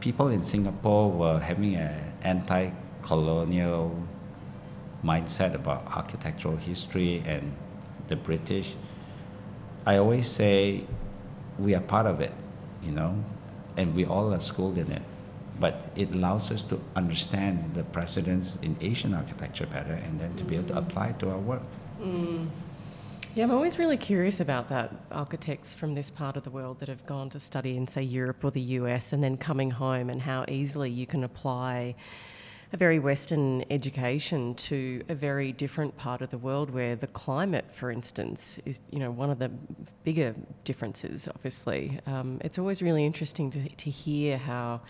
people 0.00 0.28
in 0.28 0.42
Singapore 0.42 1.10
were 1.10 1.38
having 1.38 1.76
an 1.76 1.94
anti-colonial 2.22 3.94
mindset 5.04 5.54
about 5.54 5.86
architectural 5.86 6.56
history 6.56 7.22
and 7.26 7.52
the 8.08 8.16
British, 8.16 8.74
I 9.86 9.96
always 9.96 10.28
say 10.28 10.84
we 11.58 11.74
are 11.74 11.80
part 11.80 12.06
of 12.06 12.20
it, 12.20 12.32
you 12.82 12.92
know, 12.92 13.14
and 13.76 13.94
we 13.94 14.04
all 14.04 14.32
are 14.32 14.40
schooled 14.40 14.78
in 14.78 14.90
it. 14.90 15.02
But 15.60 15.90
it 15.96 16.14
allows 16.14 16.50
us 16.50 16.64
to 16.64 16.80
understand 16.96 17.74
the 17.74 17.84
precedents 17.84 18.58
in 18.62 18.76
Asian 18.80 19.14
architecture 19.14 19.66
better 19.66 19.92
and 19.92 20.18
then 20.18 20.34
to 20.36 20.44
be 20.44 20.56
able 20.56 20.68
to 20.68 20.78
apply 20.78 21.08
it 21.08 21.18
to 21.20 21.30
our 21.30 21.38
work. 21.38 21.62
Yeah, 23.34 23.44
I'm 23.44 23.50
always 23.50 23.78
really 23.78 23.96
curious 23.96 24.40
about 24.40 24.68
that. 24.68 24.92
Architects 25.10 25.72
from 25.72 25.94
this 25.94 26.10
part 26.10 26.36
of 26.36 26.44
the 26.44 26.50
world 26.50 26.80
that 26.80 26.88
have 26.90 27.06
gone 27.06 27.30
to 27.30 27.40
study 27.40 27.78
in, 27.78 27.88
say, 27.88 28.02
Europe 28.02 28.44
or 28.44 28.50
the 28.50 28.60
US 28.60 29.14
and 29.14 29.24
then 29.24 29.38
coming 29.38 29.70
home, 29.70 30.10
and 30.10 30.20
how 30.20 30.44
easily 30.48 30.90
you 30.90 31.06
can 31.06 31.24
apply 31.24 31.94
a 32.72 32.76
very 32.76 32.98
Western 32.98 33.64
education 33.70 34.54
to 34.54 35.02
a 35.08 35.14
very 35.14 35.52
different 35.52 35.96
part 35.96 36.22
of 36.22 36.30
the 36.30 36.38
world 36.38 36.70
where 36.70 36.96
the 36.96 37.06
climate, 37.06 37.66
for 37.72 37.90
instance, 37.90 38.58
is 38.64 38.80
you 38.90 38.98
know 38.98 39.10
one 39.10 39.30
of 39.30 39.38
the 39.38 39.50
bigger 40.04 40.34
differences. 40.64 41.28
Obviously, 41.28 42.00
um, 42.06 42.38
it's 42.42 42.58
always 42.58 42.82
really 42.82 43.04
interesting 43.04 43.50
to, 43.50 43.68
to 43.68 43.90
hear 43.90 44.38
how 44.38 44.80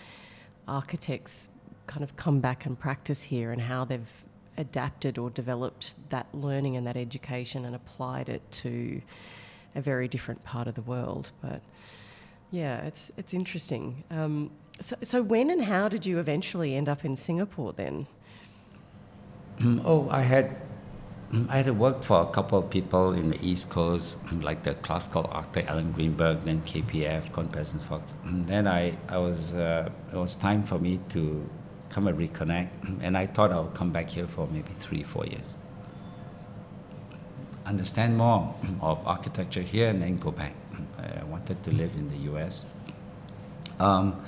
architects 0.68 1.48
kind 1.86 2.02
of 2.02 2.16
come 2.16 2.40
back 2.40 2.66
and 2.66 2.78
practice 2.78 3.22
here 3.22 3.52
and 3.52 3.60
how 3.60 3.84
they've 3.84 4.12
adapted 4.56 5.18
or 5.18 5.30
developed 5.30 5.94
that 6.10 6.26
learning 6.32 6.76
and 6.76 6.86
that 6.86 6.96
education 6.96 7.64
and 7.64 7.74
applied 7.74 8.28
it 8.28 8.42
to 8.50 9.00
a 9.74 9.80
very 9.80 10.08
different 10.08 10.42
part 10.44 10.68
of 10.68 10.74
the 10.74 10.82
world. 10.82 11.30
But 11.40 11.60
yeah, 12.50 12.78
it's 12.82 13.10
it's 13.16 13.32
interesting. 13.32 14.04
Um, 14.10 14.50
so, 14.80 14.96
so 15.02 15.22
when 15.22 15.50
and 15.50 15.64
how 15.64 15.88
did 15.88 16.04
you 16.04 16.18
eventually 16.18 16.76
end 16.76 16.88
up 16.88 17.04
in 17.04 17.16
Singapore 17.16 17.72
then? 17.72 18.06
Oh, 19.84 20.08
I 20.10 20.22
had 20.22 20.56
I 21.48 21.62
had 21.62 21.78
worked 21.78 22.04
for 22.04 22.20
a 22.20 22.26
couple 22.26 22.58
of 22.58 22.68
people 22.68 23.14
in 23.14 23.30
the 23.30 23.42
East 23.42 23.70
Coast, 23.70 24.18
um, 24.28 24.42
like 24.42 24.64
the 24.64 24.74
classical 24.74 25.26
architect 25.32 25.70
Alan 25.70 25.90
Greenberg, 25.90 26.42
then 26.42 26.60
KPF, 26.60 27.32
Kohn 27.32 27.48
and 27.54 27.82
Fox. 27.82 28.12
Um, 28.26 28.44
then 28.44 28.68
I, 28.68 28.98
I 29.08 29.16
was 29.16 29.54
uh, 29.54 29.88
it 30.12 30.16
was 30.16 30.34
time 30.34 30.62
for 30.62 30.78
me 30.78 31.00
to 31.10 31.48
come 31.88 32.06
and 32.06 32.18
reconnect, 32.18 32.68
um, 32.86 33.00
and 33.02 33.16
I 33.16 33.26
thought 33.26 33.50
I 33.50 33.60
would 33.60 33.72
come 33.72 33.90
back 33.90 34.10
here 34.10 34.26
for 34.26 34.46
maybe 34.48 34.74
three, 34.74 35.02
four 35.02 35.24
years, 35.24 35.54
understand 37.64 38.18
more 38.18 38.54
of 38.82 39.06
architecture 39.06 39.62
here, 39.62 39.88
and 39.88 40.02
then 40.02 40.18
go 40.18 40.32
back. 40.32 40.52
I 40.98 41.24
wanted 41.24 41.62
to 41.64 41.70
live 41.70 41.94
in 41.94 42.10
the 42.10 42.18
U.S. 42.32 42.66
Um, 43.80 44.22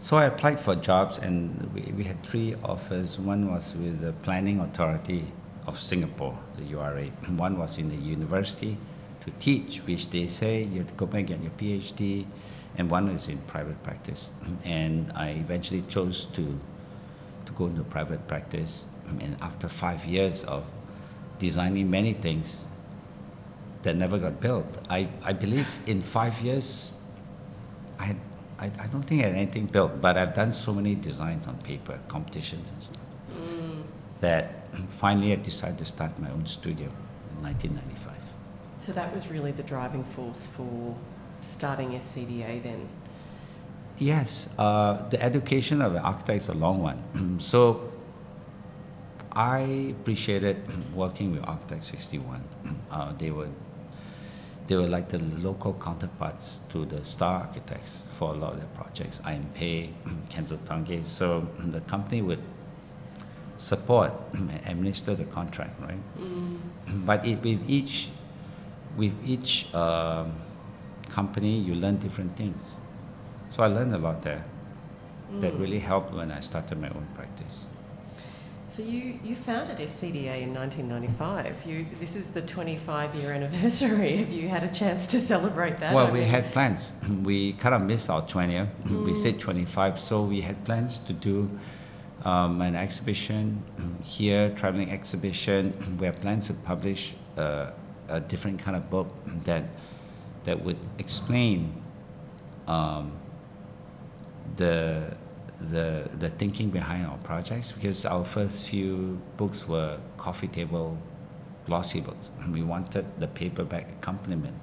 so 0.00 0.16
I 0.16 0.24
applied 0.24 0.58
for 0.58 0.74
jobs, 0.74 1.18
and 1.18 1.72
we, 1.72 1.92
we 1.92 2.02
had 2.02 2.20
three 2.24 2.56
offers. 2.64 3.20
One 3.20 3.52
was 3.52 3.72
with 3.76 4.00
the 4.00 4.12
Planning 4.14 4.58
Authority 4.58 5.26
of 5.70 5.80
Singapore, 5.80 6.36
the 6.58 6.64
URA. 6.64 7.06
One 7.46 7.58
was 7.58 7.78
in 7.78 7.88
the 7.88 7.96
university 7.96 8.76
to 9.24 9.30
teach, 9.38 9.78
which 9.86 10.10
they 10.10 10.26
say 10.26 10.64
you 10.64 10.78
have 10.78 10.88
to 10.88 10.94
go 10.94 11.06
back 11.06 11.20
and 11.20 11.28
get 11.28 11.40
your 11.46 11.56
PhD, 11.60 12.26
and 12.76 12.90
one 12.90 13.08
is 13.08 13.28
in 13.28 13.38
private 13.54 13.80
practice. 13.82 14.30
And 14.64 15.12
I 15.14 15.28
eventually 15.44 15.82
chose 15.88 16.26
to 16.36 16.44
to 17.46 17.52
go 17.52 17.66
into 17.66 17.82
private 17.84 18.26
practice. 18.26 18.84
And 19.20 19.36
after 19.40 19.68
five 19.68 20.04
years 20.04 20.44
of 20.44 20.64
designing 21.38 21.90
many 21.90 22.12
things 22.12 22.64
that 23.82 23.96
never 23.96 24.18
got 24.18 24.40
built, 24.40 24.66
I, 24.88 25.08
I 25.22 25.32
believe 25.32 25.68
in 25.86 26.00
five 26.02 26.40
years, 26.40 26.90
I, 27.98 28.04
had, 28.04 28.16
I, 28.58 28.66
I 28.66 28.86
don't 28.86 29.02
think 29.02 29.22
I 29.22 29.26
had 29.26 29.34
anything 29.34 29.66
built, 29.66 30.00
but 30.00 30.16
I've 30.16 30.34
done 30.34 30.52
so 30.52 30.72
many 30.72 30.94
designs 30.94 31.46
on 31.46 31.56
paper, 31.58 31.98
competitions 32.08 32.70
and 32.70 32.82
stuff, 32.82 33.02
mm. 33.34 33.82
that 34.20 34.59
finally 34.88 35.32
I 35.32 35.36
decided 35.36 35.78
to 35.78 35.84
start 35.84 36.18
my 36.18 36.30
own 36.30 36.46
studio 36.46 36.86
in 36.86 37.42
1995. 37.42 38.16
So 38.80 38.92
that 38.92 39.14
was 39.14 39.28
really 39.28 39.52
the 39.52 39.62
driving 39.62 40.04
force 40.04 40.46
for 40.46 40.96
starting 41.42 41.90
SCDA 41.90 42.62
then. 42.62 42.88
Yes, 43.98 44.48
uh, 44.58 45.08
the 45.10 45.22
education 45.22 45.82
of 45.82 45.94
an 45.94 46.02
architect 46.02 46.42
is 46.42 46.48
a 46.48 46.54
long 46.54 46.82
one. 46.82 47.38
so 47.38 47.92
I 49.32 49.94
appreciated 50.00 50.56
working 50.94 51.32
with 51.32 51.44
Architect 51.46 51.84
61. 51.84 52.42
Uh, 52.90 53.12
they 53.18 53.30
were 53.30 53.46
they 54.66 54.74
were 54.74 54.88
like 54.88 55.08
the 55.08 55.18
local 55.18 55.74
counterparts 55.74 56.58
to 56.68 56.84
the 56.84 57.04
star 57.04 57.42
architects 57.42 58.02
for 58.14 58.34
a 58.34 58.36
lot 58.36 58.52
of 58.52 58.58
their 58.58 58.68
projects, 58.68 59.20
I.M. 59.24 59.46
Pei, 59.54 59.90
Kenzo 60.28 60.58
Tange. 60.64 61.04
So 61.04 61.46
the 61.58 61.80
company 61.82 62.20
would 62.20 62.42
support 63.70 64.12
and 64.32 64.50
administer 64.66 65.14
the 65.14 65.24
contract, 65.24 65.78
right? 65.82 65.98
Mm. 66.18 66.58
But 67.04 67.26
it, 67.26 67.42
with 67.42 67.60
each, 67.68 68.08
with 68.96 69.12
each 69.24 69.72
um, 69.74 70.32
company, 71.08 71.58
you 71.58 71.74
learn 71.74 71.98
different 71.98 72.36
things. 72.36 72.56
So 73.50 73.62
I 73.62 73.66
learned 73.66 73.94
a 73.94 73.98
lot 73.98 74.22
there. 74.22 74.44
That 75.40 75.52
Mm. 75.54 75.60
really 75.60 75.78
helped 75.78 76.12
when 76.12 76.32
I 76.32 76.40
started 76.40 76.80
my 76.80 76.88
own 76.88 77.06
practice. 77.14 77.66
So 78.68 78.82
you, 78.82 79.18
you 79.24 79.36
founded 79.36 79.78
SCDA 79.78 80.42
in 80.42 80.52
1995. 80.54 81.64
You, 81.66 81.86
this 82.00 82.16
is 82.16 82.28
the 82.28 82.42
25 82.42 83.14
year 83.14 83.32
anniversary. 83.32 84.16
Have 84.22 84.30
you 84.32 84.48
had 84.48 84.64
a 84.64 84.68
chance 84.68 85.06
to 85.08 85.20
celebrate 85.20 85.76
that? 85.78 85.94
Well, 85.94 86.06
I 86.08 86.10
we 86.10 86.20
mean- 86.20 86.28
had 86.28 86.50
plans. 86.52 86.92
We 87.22 87.52
kind 87.52 87.74
of 87.76 87.82
missed 87.82 88.10
our 88.10 88.22
20th. 88.22 88.68
We 89.06 89.12
Mm. 89.12 89.22
said 89.22 89.38
25, 89.38 90.00
so 90.00 90.24
we 90.24 90.40
had 90.40 90.56
plans 90.64 90.98
to 91.06 91.12
do 91.12 91.48
um, 92.24 92.60
an 92.60 92.76
exhibition 92.76 93.62
here, 94.02 94.50
traveling 94.50 94.90
exhibition. 94.90 95.96
We 95.98 96.06
have 96.06 96.20
plans 96.20 96.46
to 96.48 96.54
publish 96.54 97.14
uh, 97.36 97.70
a 98.08 98.20
different 98.20 98.58
kind 98.58 98.76
of 98.76 98.90
book 98.90 99.08
that 99.44 99.64
that 100.44 100.62
would 100.64 100.78
explain 100.98 101.72
um, 102.66 103.12
the 104.56 105.14
the 105.60 106.08
the 106.18 106.30
thinking 106.30 106.70
behind 106.70 107.06
our 107.06 107.18
projects 107.18 107.72
because 107.72 108.06
our 108.06 108.24
first 108.24 108.68
few 108.68 109.20
books 109.36 109.68
were 109.68 109.98
coffee 110.16 110.48
table 110.48 110.96
glossy 111.66 112.00
books. 112.00 112.30
and 112.40 112.52
We 112.54 112.62
wanted 112.62 113.04
the 113.20 113.28
paperback 113.28 113.90
accompaniment 113.92 114.56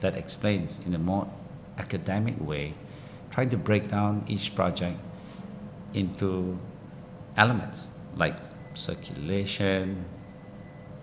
that 0.00 0.16
explains 0.16 0.80
in 0.86 0.94
a 0.94 0.98
more 0.98 1.28
academic 1.78 2.38
way, 2.40 2.74
trying 3.30 3.50
to 3.50 3.56
break 3.56 3.88
down 3.88 4.24
each 4.28 4.54
project 4.54 4.98
into 5.94 6.58
elements 7.36 7.90
like 8.16 8.36
circulation, 8.74 10.04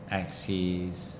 axes, 0.09 1.17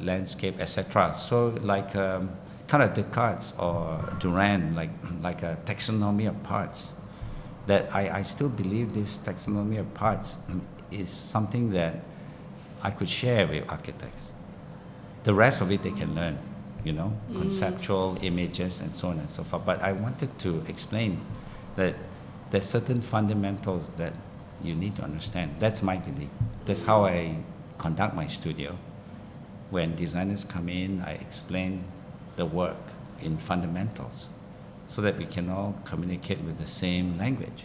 landscape, 0.00 0.58
etc. 0.60 1.14
So 1.14 1.48
like 1.62 1.94
um, 1.96 2.30
kind 2.66 2.82
of 2.82 2.94
Descartes 2.94 3.54
or 3.58 4.00
Durand, 4.18 4.76
like 4.76 4.90
like 5.22 5.42
a 5.42 5.58
taxonomy 5.64 6.28
of 6.28 6.42
parts. 6.42 6.92
That 7.66 7.88
I, 7.94 8.18
I 8.18 8.22
still 8.22 8.50
believe 8.50 8.92
this 8.92 9.16
taxonomy 9.16 9.80
of 9.80 9.92
parts 9.94 10.36
is 10.90 11.08
something 11.08 11.70
that 11.70 12.00
I 12.82 12.90
could 12.90 13.08
share 13.08 13.46
with 13.46 13.64
architects. 13.70 14.32
The 15.22 15.32
rest 15.32 15.62
of 15.62 15.72
it 15.72 15.82
they 15.82 15.90
can 15.90 16.14
learn, 16.14 16.38
you 16.84 16.92
know, 16.92 17.16
conceptual 17.32 18.18
images 18.20 18.80
and 18.80 18.94
so 18.94 19.08
on 19.08 19.18
and 19.18 19.30
so 19.30 19.42
forth. 19.42 19.64
But 19.64 19.80
I 19.80 19.92
wanted 19.92 20.38
to 20.40 20.62
explain 20.68 21.18
that 21.76 21.94
there's 22.54 22.66
certain 22.66 23.02
fundamentals 23.02 23.88
that 23.96 24.12
you 24.62 24.76
need 24.76 24.94
to 24.94 25.02
understand. 25.02 25.56
That's 25.58 25.82
my 25.82 25.96
belief. 25.96 26.28
That's 26.64 26.84
how 26.84 27.04
I 27.04 27.38
conduct 27.78 28.14
my 28.14 28.28
studio. 28.28 28.78
When 29.70 29.96
designers 29.96 30.44
come 30.44 30.68
in, 30.68 31.00
I 31.00 31.14
explain 31.14 31.82
the 32.36 32.46
work 32.46 32.76
in 33.20 33.38
fundamentals 33.38 34.28
so 34.86 35.02
that 35.02 35.18
we 35.18 35.24
can 35.24 35.50
all 35.50 35.74
communicate 35.84 36.42
with 36.42 36.58
the 36.58 36.66
same 36.66 37.18
language. 37.18 37.64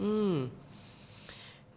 Mm. 0.00 0.48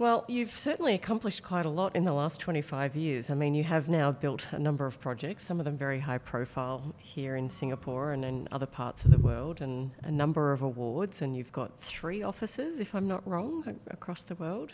Well, 0.02 0.26
you've 0.28 0.58
certainly 0.58 0.96
accomplished 0.96 1.44
quite 1.44 1.68
a 1.68 1.70
lot 1.70 1.96
in 1.96 2.06
the 2.06 2.12
last 2.12 2.40
25 2.40 2.96
years. 2.96 3.30
I 3.30 3.36
mean, 3.36 3.54
you 3.54 3.64
have 3.66 3.88
now 3.88 4.12
built 4.12 4.48
a 4.52 4.58
number 4.58 4.88
of 4.88 5.00
projects, 5.00 5.46
some 5.46 5.60
of 5.60 5.66
them 5.66 5.78
very 5.78 6.00
high 6.00 6.18
profile 6.18 6.96
here 6.98 7.36
in 7.36 7.52
Singapore 7.52 8.12
and 8.12 8.26
in 8.26 8.48
other 8.52 8.66
parts 8.66 9.06
of 9.06 9.12
the 9.12 9.20
world, 9.20 9.62
and 9.62 9.92
a 10.02 10.10
number 10.10 10.54
of 10.54 10.64
awards. 10.64 11.22
And 11.22 11.38
you've 11.38 11.52
got 11.52 11.70
three 11.82 12.24
offices, 12.24 12.80
if 12.80 12.96
I'm 12.96 13.08
not 13.08 13.22
wrong, 13.28 13.80
across 13.92 14.24
the 14.24 14.34
world. 14.34 14.72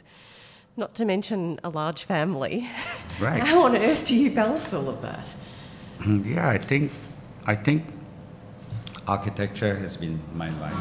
Not 0.78 0.96
to 0.96 1.04
mention 1.04 1.60
a 1.62 1.68
large 1.68 2.06
family. 2.06 2.70
Right. 3.20 3.44
How 3.44 3.64
on 3.64 3.76
earth 3.76 4.06
do 4.06 4.16
you 4.16 4.32
balance 4.32 4.72
all 4.72 4.88
of 4.88 5.02
that? 5.02 5.36
Mm, 6.00 6.26
yeah, 6.26 6.48
I 6.48 6.58
think 6.58 6.94
I 7.46 7.56
think 7.56 7.84
architecture 9.06 9.76
has 9.76 9.98
been 9.98 10.22
my 10.36 10.52
life, 10.62 10.74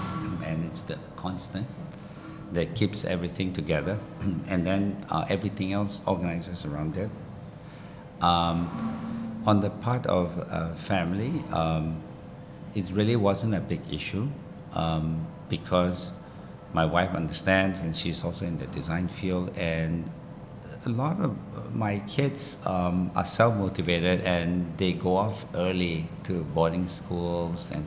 and 0.45 0.65
it's 0.67 0.83
the 0.83 0.99
constant 1.17 1.67
that 2.57 2.75
keeps 2.75 3.05
everything 3.05 3.53
together, 3.53 3.99
and 4.49 4.67
then 4.67 4.97
uh, 5.11 5.25
everything 5.29 5.73
else 5.73 6.03
organizes 6.07 6.65
around 6.65 6.97
it. 6.97 7.11
Um, 8.21 9.43
on 9.47 9.61
the 9.61 9.71
part 9.71 10.07
of 10.07 10.27
uh, 10.51 10.75
family, 10.75 11.45
um, 11.53 12.03
it 12.75 12.91
really 12.91 13.17
wasn't 13.17 13.55
a 13.55 13.61
big 13.61 13.81
issue 13.91 14.27
um, 14.73 15.27
because 15.49 16.13
my 16.73 16.85
wife 16.85 17.15
understands, 17.15 17.81
and 17.81 17.95
she's 17.95 18.25
also 18.25 18.47
in 18.47 18.59
the 18.59 18.67
design 18.69 19.09
field, 19.09 19.57
and 19.57 20.11
a 20.87 20.89
lot 20.89 21.21
of 21.21 21.37
my 21.75 21.99
kids 22.09 22.57
um, 22.65 23.11
are 23.15 23.25
self-motivated 23.25 24.21
and 24.21 24.79
they 24.79 24.93
go 24.93 25.17
off 25.17 25.45
early 25.55 26.07
to 26.23 26.45
boarding 26.55 26.87
schools 26.87 27.71
and 27.73 27.85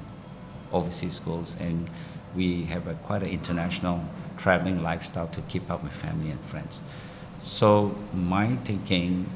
overseas 0.74 1.14
schools 1.14 1.56
and 1.62 1.90
we 2.36 2.64
have 2.66 2.88
a 2.88 2.94
quite 2.96 3.24
an 3.24 3.30
international 3.30 4.04
traveling 4.40 4.82
lifestyle 4.82 5.28
to 5.28 5.42
keep 5.42 5.70
up 5.70 5.84
with 5.84 5.92
family 5.92 6.32
and 6.32 6.40
friends. 6.46 6.82
So 7.40 7.96
my 8.14 8.56
thinking 8.58 9.30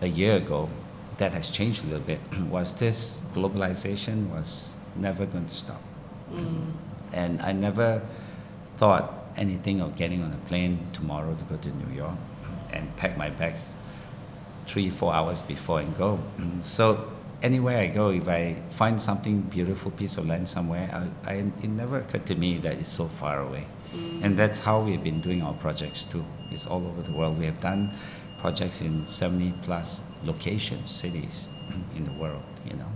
a 0.00 0.06
year 0.06 0.36
ago 0.36 0.68
that 1.16 1.32
has 1.32 1.50
changed 1.50 1.82
a 1.84 1.86
little 1.86 2.06
bit 2.06 2.20
was 2.50 2.78
this 2.78 3.18
globalization 3.34 4.28
was 4.30 4.74
never 4.94 5.26
going 5.26 5.48
to 5.48 5.54
stop. 5.54 5.82
Mm. 6.32 6.72
And 7.12 7.42
I 7.42 7.52
never 7.52 8.02
thought 8.76 9.14
anything 9.36 9.80
of 9.80 9.96
getting 9.96 10.22
on 10.22 10.32
a 10.32 10.48
plane 10.48 10.86
tomorrow 10.92 11.34
to 11.34 11.44
go 11.44 11.56
to 11.56 11.68
New 11.68 11.96
York 11.96 12.16
and 12.70 12.94
pack 12.96 13.16
my 13.16 13.30
bags 13.30 13.68
three, 14.66 14.90
four 14.90 15.14
hours 15.14 15.42
before 15.42 15.80
and 15.80 15.96
go. 15.96 16.20
So 16.62 17.10
anywhere 17.42 17.78
I 17.78 17.86
go, 17.86 18.10
if 18.10 18.28
I 18.28 18.56
find 18.68 19.00
something 19.00 19.42
beautiful 19.42 19.90
piece 19.90 20.16
of 20.16 20.26
land 20.26 20.48
somewhere, 20.48 20.88
I, 21.24 21.30
I, 21.30 21.34
it 21.62 21.68
never 21.68 21.98
occurred 21.98 22.26
to 22.26 22.34
me 22.34 22.58
that 22.58 22.78
it's 22.78 22.92
so 22.92 23.06
far 23.06 23.40
away. 23.40 23.66
Mm. 23.94 24.24
And 24.24 24.36
that's 24.36 24.58
how 24.58 24.80
we've 24.80 25.02
been 25.02 25.20
doing 25.20 25.42
our 25.42 25.54
projects 25.54 26.04
too. 26.04 26.24
It's 26.50 26.66
all 26.66 26.86
over 26.86 27.02
the 27.02 27.12
world. 27.12 27.38
We 27.38 27.46
have 27.46 27.60
done 27.60 27.92
projects 28.38 28.80
in 28.80 29.06
70 29.06 29.54
plus 29.62 30.00
locations, 30.24 30.90
cities 30.90 31.48
in 31.96 32.04
the 32.04 32.12
world, 32.12 32.42
you 32.64 32.74
know. 32.74 32.86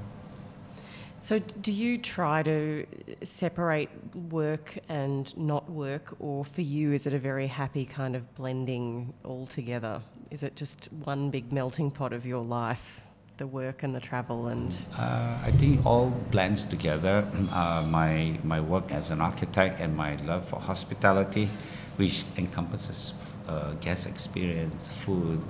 So, 1.24 1.38
do 1.38 1.70
you 1.70 1.98
try 1.98 2.42
to 2.42 2.84
separate 3.22 3.90
work 4.28 4.76
and 4.88 5.36
not 5.36 5.70
work, 5.70 6.16
or 6.18 6.44
for 6.44 6.62
you, 6.62 6.92
is 6.92 7.06
it 7.06 7.14
a 7.14 7.18
very 7.18 7.46
happy 7.46 7.84
kind 7.84 8.16
of 8.16 8.34
blending 8.34 9.14
all 9.22 9.46
together? 9.46 10.02
Is 10.32 10.42
it 10.42 10.56
just 10.56 10.88
one 11.04 11.30
big 11.30 11.52
melting 11.52 11.92
pot 11.92 12.12
of 12.12 12.26
your 12.26 12.42
life, 12.42 13.02
the 13.36 13.46
work 13.46 13.82
and 13.82 13.94
the 13.94 14.00
travel 14.00 14.48
and? 14.48 14.74
Uh, 14.96 15.38
I 15.44 15.50
think 15.52 15.84
all 15.84 16.10
blends 16.30 16.64
together. 16.64 17.26
Uh, 17.50 17.84
my 17.88 18.38
my 18.44 18.60
work 18.60 18.92
as 18.92 19.10
an 19.10 19.20
architect 19.20 19.80
and 19.80 19.96
my 19.96 20.16
love 20.24 20.48
for 20.48 20.60
hospitality, 20.60 21.48
which 21.96 22.24
encompasses 22.36 23.14
uh, 23.48 23.72
guest 23.80 24.06
experience, 24.06 24.88
food, 24.88 25.40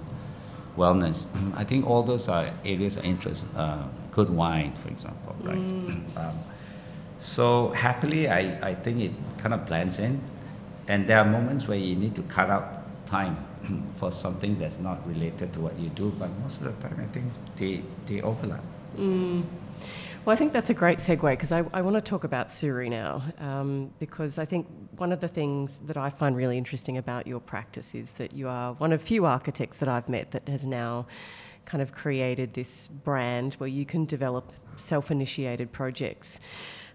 wellness. 0.77 1.27
I 1.57 1.64
think 1.64 1.87
all 1.87 2.03
those 2.03 2.29
are 2.29 2.51
areas 2.64 2.97
of 2.97 3.05
interest. 3.05 3.47
Uh, 3.57 3.85
good 4.11 4.31
wine, 4.31 4.73
for 4.83 4.88
example, 4.88 5.37
right? 5.42 5.59
Um, 6.16 6.38
so 7.18 7.68
happily, 7.71 8.29
I, 8.29 8.71
I 8.71 8.75
think 8.75 9.01
it 9.01 9.12
kind 9.38 9.55
of 9.55 9.64
blends 9.64 10.01
in, 10.01 10.21
and 10.88 11.07
there 11.07 11.18
are 11.18 11.25
moments 11.25 11.68
where 11.68 11.79
you 11.79 11.95
need 11.95 12.16
to 12.16 12.23
cut 12.23 12.51
out 12.51 12.82
time 13.12 13.37
for 13.98 14.11
something 14.11 14.59
that's 14.59 14.79
not 14.88 14.98
related 15.07 15.53
to 15.53 15.61
what 15.61 15.79
you 15.79 15.90
do. 15.90 16.11
But 16.18 16.31
most 16.40 16.62
of 16.62 16.66
the 16.70 16.88
time, 16.88 16.98
I 17.07 17.09
think 17.14 17.27
they 17.57 17.83
they 18.07 18.22
overlap. 18.22 18.64
Mm. 18.96 19.44
Well, 20.25 20.33
I 20.35 20.38
think 20.38 20.53
that's 20.53 20.70
a 20.70 20.75
great 20.75 20.98
segue 20.98 21.31
because 21.31 21.51
I, 21.51 21.64
I 21.75 21.81
want 21.83 21.96
to 21.96 22.01
talk 22.01 22.22
about 22.22 22.51
Soori 22.51 22.88
now 22.88 23.22
um, 23.38 23.90
because 23.98 24.38
I 24.38 24.44
think 24.44 24.68
one 24.96 25.11
of 25.11 25.20
the 25.20 25.27
things 25.27 25.81
that 25.88 25.96
I 25.96 26.11
find 26.11 26.37
really 26.37 26.57
interesting 26.57 26.96
about 26.96 27.27
your 27.27 27.40
practice 27.40 27.92
is 27.92 28.12
that 28.12 28.33
you 28.33 28.48
are 28.48 28.75
one 28.75 28.92
of 28.92 29.03
few 29.03 29.27
architects 29.27 29.79
that 29.79 29.88
I've 29.88 30.09
met 30.09 30.31
that 30.31 30.48
has 30.48 30.64
now 30.64 31.07
kind 31.64 31.83
of 31.83 31.90
created 31.90 32.55
this 32.55 32.87
brand 32.87 33.55
where 33.55 33.72
you 33.79 33.85
can 33.85 34.05
develop 34.05 34.53
self-initiated 34.77 35.72
projects. 35.72 36.38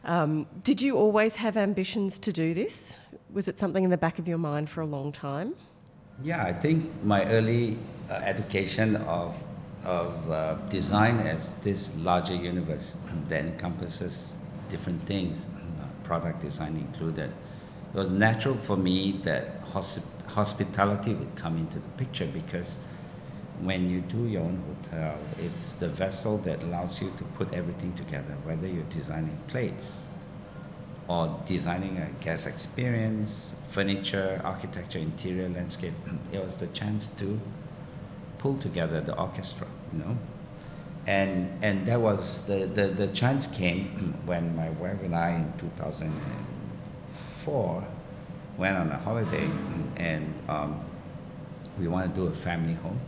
Um, 0.05 0.47
did 0.63 0.81
you 0.81 0.95
always 0.95 1.35
have 1.35 1.57
ambitions 1.57 2.19
to 2.19 2.31
do 2.31 2.53
this? 2.53 2.97
Was 3.33 3.49
it 3.49 3.59
something 3.59 3.83
in 3.83 3.89
the 3.89 3.97
back 3.97 4.19
of 4.19 4.27
your 4.27 4.37
mind 4.37 4.69
for 4.69 4.79
a 4.79 4.85
long 4.85 5.11
time? 5.11 5.53
Yeah, 6.23 6.43
I 6.43 6.51
think 6.51 6.83
my 7.03 7.25
early 7.25 7.77
uh, 8.09 8.13
education 8.15 8.95
of, 8.95 9.35
of 9.85 10.31
uh, 10.31 10.55
design 10.69 11.19
as 11.19 11.53
this 11.57 11.95
larger 11.97 12.33
universe 12.33 12.95
that 13.27 13.45
encompasses 13.45 14.33
different 14.67 15.03
things, 15.03 15.45
uh, 15.45 15.85
product 16.03 16.41
design 16.41 16.75
included, 16.75 17.29
it 17.29 17.97
was 17.97 18.09
natural 18.09 18.55
for 18.55 18.77
me 18.77 19.19
that 19.23 19.63
hosp- 19.65 20.03
hospitality 20.27 21.13
would 21.13 21.35
come 21.35 21.55
into 21.55 21.77
the 21.77 21.89
picture 21.97 22.25
because 22.25 22.79
when 23.61 23.87
you 23.87 24.01
do 24.01 24.25
your 24.25 24.41
own 24.41 24.59
hotel, 24.67 25.17
it's 25.39 25.73
the 25.73 25.87
vessel 25.87 26.39
that 26.39 26.63
allows 26.63 26.99
you 26.99 27.11
to 27.17 27.23
put 27.35 27.53
everything 27.53 27.93
together, 27.93 28.33
whether 28.43 28.67
you're 28.67 28.83
designing 28.85 29.37
plates 29.47 29.93
or 31.07 31.39
designing 31.45 31.97
a 31.97 32.09
guest 32.23 32.47
experience, 32.47 33.53
furniture, 33.69 34.41
architecture, 34.43 34.99
interior, 34.99 35.47
landscape. 35.49 35.93
It 36.31 36.43
was 36.43 36.57
the 36.57 36.67
chance 36.67 37.07
to 37.19 37.39
pull 38.39 38.57
together 38.57 38.99
the 39.01 39.15
orchestra, 39.17 39.67
you 39.93 39.99
know. 39.99 40.17
And, 41.05 41.63
and 41.63 41.85
that 41.85 42.01
was 42.01 42.45
the, 42.47 42.65
the, 42.65 42.87
the 42.87 43.07
chance 43.07 43.47
came 43.47 44.13
when 44.25 44.55
my 44.55 44.69
wife 44.71 45.01
and 45.01 45.15
I 45.15 45.35
in 45.35 45.53
2004 45.57 47.87
went 48.57 48.75
on 48.75 48.91
a 48.91 48.97
holiday 48.97 49.49
and 49.95 50.33
um, 50.49 50.81
we 51.79 51.87
wanted 51.87 52.13
to 52.15 52.21
do 52.21 52.27
a 52.27 52.33
family 52.33 52.73
home 52.73 52.99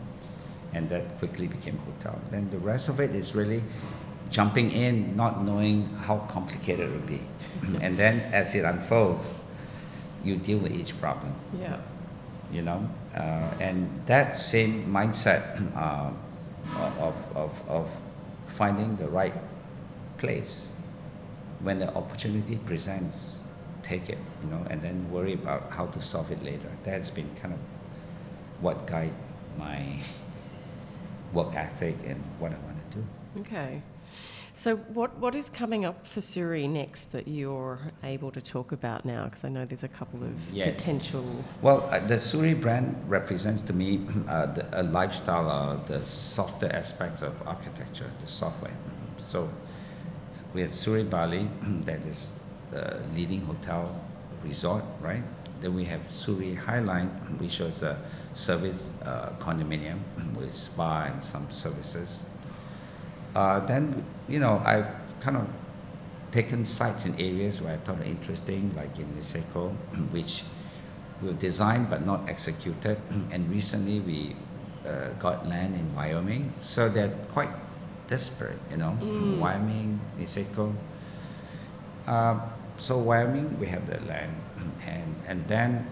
and 0.72 0.88
that 0.88 1.18
quickly 1.18 1.46
became 1.46 1.76
hotel. 1.78 2.18
Then 2.30 2.48
the 2.50 2.58
rest 2.58 2.88
of 2.88 3.00
it 3.00 3.14
is 3.14 3.34
really 3.34 3.62
jumping 4.30 4.70
in, 4.70 5.16
not 5.16 5.44
knowing 5.44 5.88
how 5.88 6.18
complicated 6.18 6.88
it 6.88 6.92
would 6.92 7.06
be. 7.06 7.20
and 7.80 7.96
then 7.96 8.20
as 8.32 8.54
it 8.54 8.64
unfolds, 8.64 9.34
you 10.22 10.36
deal 10.36 10.58
with 10.58 10.72
each 10.72 10.98
problem. 11.00 11.34
Yeah. 11.58 11.78
You 12.52 12.62
know, 12.62 12.88
uh, 13.14 13.54
and 13.60 13.88
that 14.06 14.38
same 14.38 14.86
mindset 14.92 15.60
uh, 15.76 16.10
of, 16.98 17.14
of, 17.36 17.68
of 17.68 17.90
finding 18.46 18.96
the 18.96 19.08
right 19.08 19.34
place 20.18 20.66
when 21.60 21.78
the 21.78 21.92
opportunity 21.94 22.56
presents, 22.64 23.16
take 23.82 24.08
it, 24.08 24.18
you 24.42 24.50
know, 24.50 24.64
and 24.70 24.80
then 24.82 25.10
worry 25.10 25.34
about 25.34 25.70
how 25.70 25.86
to 25.86 26.00
solve 26.00 26.30
it 26.30 26.42
later. 26.42 26.70
That's 26.84 27.10
been 27.10 27.28
kind 27.36 27.54
of 27.54 27.60
what 28.60 28.86
guide 28.86 29.12
my 29.58 29.98
work 31.32 31.54
ethic 31.54 31.96
and 32.06 32.22
what 32.38 32.52
I 32.52 32.56
want 32.66 32.90
to 32.90 32.98
do. 32.98 33.04
Okay. 33.40 33.82
So, 34.60 34.76
what, 34.92 35.16
what 35.16 35.34
is 35.34 35.48
coming 35.48 35.86
up 35.86 36.06
for 36.06 36.20
Soori 36.20 36.68
next 36.68 37.12
that 37.12 37.26
you're 37.26 37.78
able 38.04 38.30
to 38.30 38.42
talk 38.42 38.72
about 38.72 39.06
now? 39.06 39.24
Because 39.24 39.42
I 39.42 39.48
know 39.48 39.64
there's 39.64 39.84
a 39.84 39.88
couple 39.88 40.22
of 40.22 40.34
Yes. 40.52 40.76
potential. 40.76 41.24
Well, 41.62 41.88
uh, 41.90 42.00
the 42.00 42.16
Soori 42.16 42.60
brand 42.60 42.94
represents 43.08 43.62
to 43.62 43.72
me 43.72 44.06
uh, 44.28 44.52
the, 44.52 44.66
a 44.78 44.82
lifestyle, 44.82 45.48
uh, 45.48 45.82
the 45.86 46.02
softer 46.02 46.70
aspects 46.74 47.22
of 47.22 47.32
architecture, 47.48 48.10
the 48.20 48.26
software. 48.26 48.76
So 49.26 49.48
we 50.52 50.60
have 50.60 50.72
Soori 50.72 51.08
Bali, 51.08 51.48
that 51.86 52.04
is 52.04 52.30
the 52.70 53.00
leading 53.14 53.40
hotel 53.46 53.98
resort, 54.44 54.84
right? 55.00 55.22
Then 55.62 55.74
we 55.74 55.86
have 55.86 56.02
Soori 56.08 56.54
Highline, 56.58 57.08
which 57.40 57.60
was 57.60 57.82
a 57.82 57.96
service 58.34 58.92
uh, 59.06 59.30
condominium 59.38 60.00
with 60.36 60.54
spa 60.54 61.04
and 61.04 61.24
some 61.24 61.50
services. 61.50 62.24
Uh, 63.34 63.60
then, 63.66 64.04
you 64.28 64.38
know, 64.38 64.62
I've 64.64 64.90
kind 65.20 65.36
of 65.36 65.46
taken 66.32 66.64
sites 66.64 67.06
in 67.06 67.14
areas 67.20 67.60
where 67.62 67.74
I 67.74 67.76
thought 67.78 67.98
were 67.98 68.04
interesting, 68.04 68.72
like 68.76 68.98
in 68.98 69.06
Niseko, 69.14 69.70
which 70.10 70.42
were 71.22 71.32
designed 71.32 71.90
but 71.90 72.06
not 72.06 72.28
executed. 72.28 72.98
And 73.30 73.50
recently 73.50 74.00
we 74.00 74.36
uh, 74.86 75.10
got 75.18 75.46
land 75.46 75.74
in 75.74 75.94
Wyoming, 75.94 76.52
so 76.58 76.88
they're 76.88 77.14
quite 77.32 77.50
desperate, 78.08 78.58
you 78.70 78.78
know. 78.78 78.96
Wyoming, 79.38 80.00
Niseko. 80.18 80.74
Uh, 82.06 82.40
so 82.78 82.98
Wyoming, 82.98 83.60
we 83.60 83.66
have 83.66 83.86
the 83.86 84.00
land, 84.06 84.34
and 84.86 85.14
and 85.28 85.46
then 85.46 85.86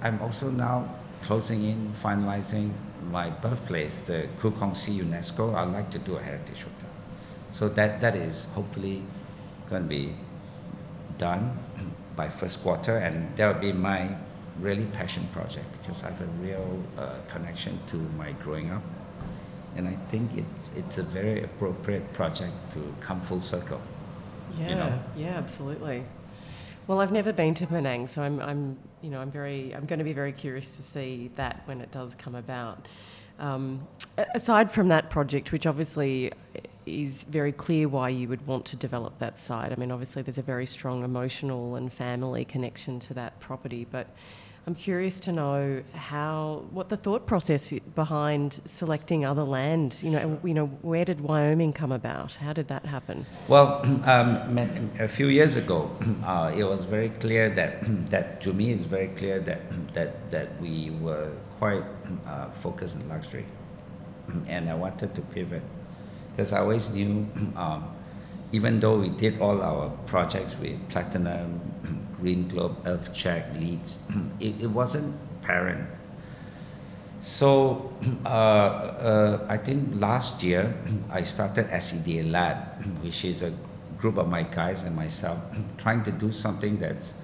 I'm 0.00 0.20
also 0.22 0.50
now 0.50 0.88
closing 1.22 1.64
in, 1.64 1.92
finalizing 1.92 2.70
my 3.10 3.30
birthplace, 3.30 4.00
the 4.00 4.28
Kukong 4.40 4.72
Khoo 4.74 4.74
Kongsi 4.74 4.98
UNESCO. 4.98 5.54
I'd 5.54 5.72
like 5.72 5.90
to 5.90 5.98
do 5.98 6.16
a 6.16 6.22
heritage 6.22 6.58
hotel. 6.58 6.90
So 7.50 7.68
that, 7.70 8.00
that 8.00 8.16
is 8.16 8.46
hopefully 8.54 9.02
going 9.68 9.82
to 9.82 9.88
be 9.88 10.14
done 11.16 11.58
by 12.16 12.28
first 12.28 12.62
quarter, 12.62 12.96
and 12.96 13.34
that 13.36 13.54
will 13.54 13.60
be 13.60 13.72
my 13.72 14.10
really 14.60 14.84
passion 14.86 15.26
project 15.32 15.66
because 15.80 16.02
I 16.02 16.10
have 16.10 16.20
a 16.20 16.26
real 16.42 16.82
uh, 16.98 17.14
connection 17.28 17.78
to 17.88 17.96
my 18.16 18.32
growing 18.32 18.70
up, 18.70 18.82
and 19.76 19.86
I 19.88 19.94
think 20.10 20.36
it's 20.36 20.72
it's 20.76 20.98
a 20.98 21.02
very 21.02 21.42
appropriate 21.42 22.12
project 22.12 22.54
to 22.74 22.80
come 23.00 23.20
full 23.20 23.40
circle. 23.40 23.80
Yeah, 24.58 24.68
you 24.68 24.74
know? 24.74 24.98
yeah, 25.16 25.38
absolutely. 25.38 26.04
Well, 26.88 27.00
I've 27.00 27.12
never 27.12 27.32
been 27.32 27.54
to 27.54 27.66
Penang, 27.66 28.08
so 28.08 28.22
I'm, 28.22 28.40
I'm, 28.40 28.78
you 29.02 29.10
know, 29.10 29.20
I'm 29.20 29.30
very, 29.30 29.74
I'm 29.74 29.86
going 29.86 29.98
to 29.98 30.04
be 30.04 30.12
very 30.12 30.32
curious 30.32 30.76
to 30.76 30.82
see 30.82 31.30
that 31.36 31.62
when 31.66 31.80
it 31.80 31.90
does 31.90 32.14
come 32.14 32.34
about. 32.34 32.86
Um, 33.38 33.86
aside 34.34 34.72
from 34.72 34.88
that 34.88 35.10
project, 35.10 35.52
which 35.52 35.66
obviously 35.66 36.32
is 36.86 37.22
very 37.24 37.52
clear 37.52 37.88
why 37.88 38.08
you 38.08 38.28
would 38.28 38.46
want 38.46 38.64
to 38.66 38.76
develop 38.76 39.18
that 39.18 39.38
site. 39.38 39.70
I 39.70 39.76
mean, 39.76 39.92
obviously 39.92 40.22
there's 40.22 40.38
a 40.38 40.42
very 40.42 40.66
strong 40.66 41.04
emotional 41.04 41.76
and 41.76 41.92
family 41.92 42.44
connection 42.44 42.98
to 43.00 43.14
that 43.14 43.38
property, 43.40 43.86
but 43.90 44.08
I'm 44.68 44.74
curious 44.74 45.18
to 45.20 45.32
know 45.32 45.82
how, 45.94 46.62
what 46.72 46.90
the 46.90 46.98
thought 46.98 47.24
process 47.26 47.72
behind 47.94 48.60
selecting 48.66 49.24
other 49.24 49.42
land. 49.42 49.98
You 50.02 50.10
know, 50.10 50.38
you 50.44 50.52
know, 50.52 50.66
where 50.82 51.06
did 51.06 51.22
Wyoming 51.22 51.72
come 51.72 51.90
about? 51.90 52.34
How 52.34 52.52
did 52.52 52.68
that 52.68 52.84
happen? 52.84 53.24
Well, 53.48 53.80
um, 54.04 54.90
a 55.00 55.08
few 55.08 55.28
years 55.28 55.56
ago, 55.56 55.90
uh, 56.22 56.52
it 56.54 56.64
was 56.64 56.84
very 56.84 57.08
clear 57.08 57.48
that 57.48 57.78
that 58.10 58.42
to 58.42 58.52
me 58.52 58.72
it's 58.72 58.82
very 58.82 59.08
clear 59.16 59.40
that 59.40 59.62
that 59.94 60.30
that 60.30 60.60
we 60.60 60.90
were 61.00 61.32
quite 61.58 61.84
uh, 62.26 62.50
focused 62.50 62.96
on 62.96 63.08
luxury, 63.08 63.46
and 64.48 64.68
I 64.68 64.74
wanted 64.74 65.14
to 65.14 65.22
pivot 65.22 65.62
because 66.32 66.52
I 66.52 66.58
always 66.58 66.90
knew, 66.90 67.26
um, 67.56 67.88
even 68.52 68.80
though 68.80 68.98
we 68.98 69.08
did 69.08 69.40
all 69.40 69.62
our 69.62 69.88
projects 70.04 70.58
with 70.58 70.76
platinum, 70.90 71.58
green 72.20 72.46
globe, 72.48 72.76
earth 72.86 73.12
check, 73.14 73.54
leads, 73.54 73.98
it, 74.40 74.62
it 74.62 74.70
wasn't 74.70 75.14
apparent 75.40 75.86
so 77.20 77.92
uh, 78.24 78.28
uh, 78.28 79.46
I 79.48 79.56
think 79.56 80.00
last 80.00 80.42
year 80.42 80.74
I 81.10 81.22
started 81.22 81.68
SEDA 81.68 82.30
Lab, 82.30 82.84
which 83.02 83.24
is 83.24 83.42
a 83.42 83.52
group 83.98 84.16
of 84.16 84.28
my 84.28 84.42
guys 84.42 84.84
and 84.84 84.94
myself 84.94 85.38
trying 85.76 86.04
to 86.04 86.12
do 86.12 86.30
something 86.30 86.78
that's 86.78 87.14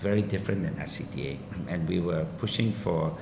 very 0.00 0.22
different 0.22 0.62
than 0.62 0.74
SCDA. 0.74 1.38
And 1.68 1.88
we 1.88 2.00
were 2.00 2.24
pushing 2.38 2.72
for 2.72 3.16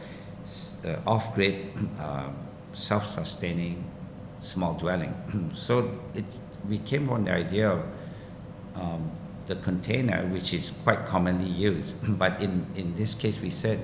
uh, 0.84 0.96
off-grid, 1.06 1.72
um, 2.00 2.36
self-sustaining, 2.72 3.84
small 4.40 4.74
dwelling. 4.74 5.14
so 5.54 5.90
it, 6.14 6.24
we 6.68 6.78
came 6.78 7.10
on 7.10 7.24
the 7.24 7.32
idea 7.32 7.70
of 7.70 7.84
um, 8.74 9.10
the 9.46 9.56
container, 9.56 10.26
which 10.26 10.52
is 10.52 10.72
quite 10.84 11.06
commonly 11.06 11.50
used. 11.50 11.96
But 12.18 12.40
in, 12.40 12.66
in 12.76 12.94
this 12.96 13.14
case, 13.14 13.40
we 13.40 13.50
said 13.50 13.80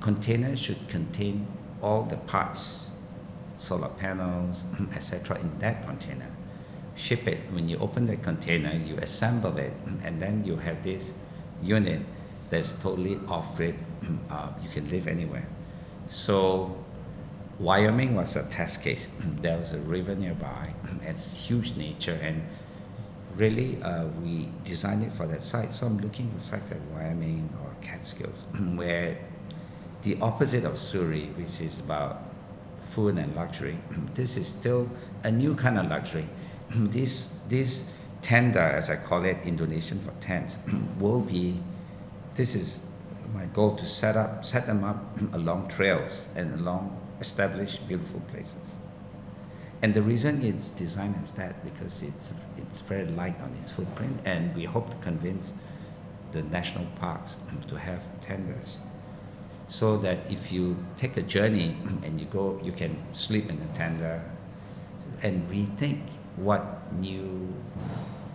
container 0.00 0.56
should 0.56 0.88
contain 0.88 1.46
all 1.82 2.02
the 2.02 2.16
parts, 2.16 2.86
solar 3.58 3.88
panels, 3.88 4.64
etc., 4.94 5.38
in 5.40 5.58
that 5.58 5.86
container. 5.86 6.30
Ship 6.96 7.26
it. 7.28 7.38
When 7.52 7.68
you 7.68 7.78
open 7.78 8.06
the 8.06 8.16
container, 8.16 8.72
you 8.72 8.96
assemble 8.96 9.56
it, 9.58 9.72
and 10.04 10.20
then 10.20 10.44
you 10.44 10.56
have 10.56 10.82
this 10.82 11.12
unit 11.62 12.02
that's 12.50 12.72
totally 12.82 13.18
off-grid. 13.28 13.74
Uh, 14.30 14.48
you 14.62 14.68
can 14.70 14.88
live 14.90 15.06
anywhere. 15.06 15.46
So 16.08 16.76
Wyoming 17.58 18.14
was 18.14 18.36
a 18.36 18.44
test 18.44 18.82
case. 18.82 19.08
there 19.40 19.58
was 19.58 19.72
a 19.72 19.78
river 19.78 20.14
nearby. 20.14 20.72
It's 21.02 21.32
huge 21.32 21.76
nature, 21.76 22.18
and 22.22 22.42
really 23.36 23.80
uh, 23.82 24.06
we 24.22 24.48
designed 24.64 25.04
it 25.04 25.12
for 25.12 25.26
that 25.26 25.42
site. 25.42 25.70
So 25.72 25.86
I'm 25.86 25.98
looking 25.98 26.30
for 26.32 26.40
sites 26.40 26.70
like 26.70 26.80
Wyoming 26.92 27.48
or 27.62 27.74
Catskills, 27.80 28.44
where 28.74 29.18
the 30.02 30.18
opposite 30.20 30.64
of 30.64 30.74
Soori, 30.74 31.34
which 31.36 31.60
is 31.60 31.80
about 31.80 32.22
food 32.84 33.18
and 33.18 33.34
luxury, 33.34 33.78
this 34.14 34.36
is 34.36 34.46
still 34.46 34.88
a 35.24 35.30
new 35.30 35.54
kind 35.54 35.78
of 35.78 35.88
luxury. 35.88 36.28
this 36.70 37.36
this 37.48 37.84
tenda, 38.22 38.72
as 38.72 38.90
I 38.90 38.96
call 38.96 39.24
it, 39.24 39.38
Indonesian 39.44 40.00
for 40.00 40.12
tents, 40.20 40.58
will 40.98 41.20
be. 41.20 41.60
This 42.34 42.54
is 42.54 42.82
my 43.34 43.44
goal 43.46 43.76
to 43.76 43.84
set 43.84 44.16
up 44.16 44.44
set 44.44 44.66
them 44.66 44.84
up 44.84 45.04
along 45.32 45.68
trails 45.68 46.28
and 46.36 46.54
along 46.54 46.96
established 47.20 47.86
beautiful 47.88 48.20
places. 48.20 48.77
And 49.82 49.94
the 49.94 50.02
reason 50.02 50.44
it's 50.44 50.70
designed 50.70 51.16
as 51.22 51.32
that 51.32 51.64
because 51.64 52.02
it's 52.02 52.32
it's 52.56 52.80
very 52.80 53.06
light 53.06 53.40
on 53.40 53.54
its 53.60 53.70
footprint, 53.70 54.18
and 54.24 54.54
we 54.54 54.64
hope 54.64 54.90
to 54.90 54.96
convince 54.96 55.54
the 56.32 56.42
national 56.42 56.84
parks 57.00 57.36
to 57.68 57.78
have 57.78 58.02
tendas, 58.20 58.78
so 59.68 59.96
that 59.98 60.18
if 60.28 60.50
you 60.50 60.76
take 60.96 61.16
a 61.16 61.22
journey 61.22 61.76
and 62.02 62.20
you 62.20 62.26
go, 62.26 62.60
you 62.62 62.72
can 62.72 62.96
sleep 63.12 63.48
in 63.48 63.56
a 63.56 63.78
tenda, 63.78 64.22
and 65.22 65.48
rethink 65.48 66.00
what 66.36 66.92
new 66.94 67.52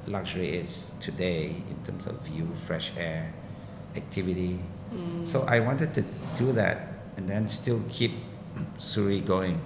luxury 0.07 0.49
is 0.57 0.91
today 0.99 1.55
in 1.69 1.77
terms 1.85 2.07
of 2.07 2.19
view, 2.21 2.47
fresh 2.55 2.91
air, 2.97 3.33
activity. 3.95 4.59
Mm. 4.93 5.25
So 5.25 5.43
I 5.47 5.59
wanted 5.59 5.93
to 5.95 6.03
do 6.37 6.51
that 6.53 6.93
and 7.17 7.27
then 7.27 7.47
still 7.47 7.81
keep 7.89 8.11
Soori 8.77 9.25
going. 9.25 9.59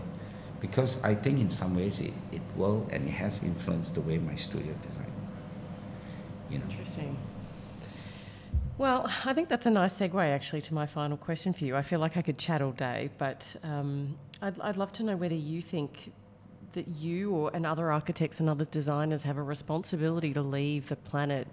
Because 0.60 1.04
I 1.04 1.16
think 1.16 1.40
in 1.40 1.50
some 1.50 1.76
ways 1.76 2.02
it, 2.02 2.14
it 2.32 2.42
will 2.56 2.88
and 2.92 3.08
it 3.08 3.12
has 3.12 3.44
influenced 3.44 3.96
the 3.96 4.02
way 4.02 4.18
my 4.18 4.36
studio 4.36 4.74
design. 4.82 5.12
You 6.50 6.60
know. 6.60 6.66
Interesting. 6.66 7.18
Well, 8.78 9.12
I 9.26 9.34
think 9.34 9.50
that's 9.50 9.66
a 9.66 9.72
nice 9.72 10.00
segue 10.00 10.22
actually 10.22 10.62
to 10.62 10.74
my 10.74 10.86
final 10.86 11.18
question 11.18 11.52
for 11.52 11.66
you. 11.66 11.76
I 11.76 11.82
feel 11.82 12.00
like 12.00 12.16
I 12.16 12.22
could 12.22 12.38
chat 12.38 12.62
all 12.62 12.72
day, 12.72 13.10
but 13.18 13.56
um, 13.64 14.16
I'd, 14.42 14.60
I'd 14.62 14.78
love 14.78 14.92
to 14.94 15.04
know 15.04 15.16
whether 15.16 15.36
you 15.36 15.64
think 15.64 16.12
that 16.74 16.88
you 16.88 17.32
or 17.32 17.52
and 17.56 17.66
other 17.66 17.92
architects 17.92 18.40
and 18.40 18.50
other 18.50 18.66
designers 18.66 19.24
have 19.24 19.38
a 19.38 19.42
responsibility 19.42 20.32
to 20.34 20.42
leave 20.42 20.90
the 20.90 20.96
planet 20.96 21.48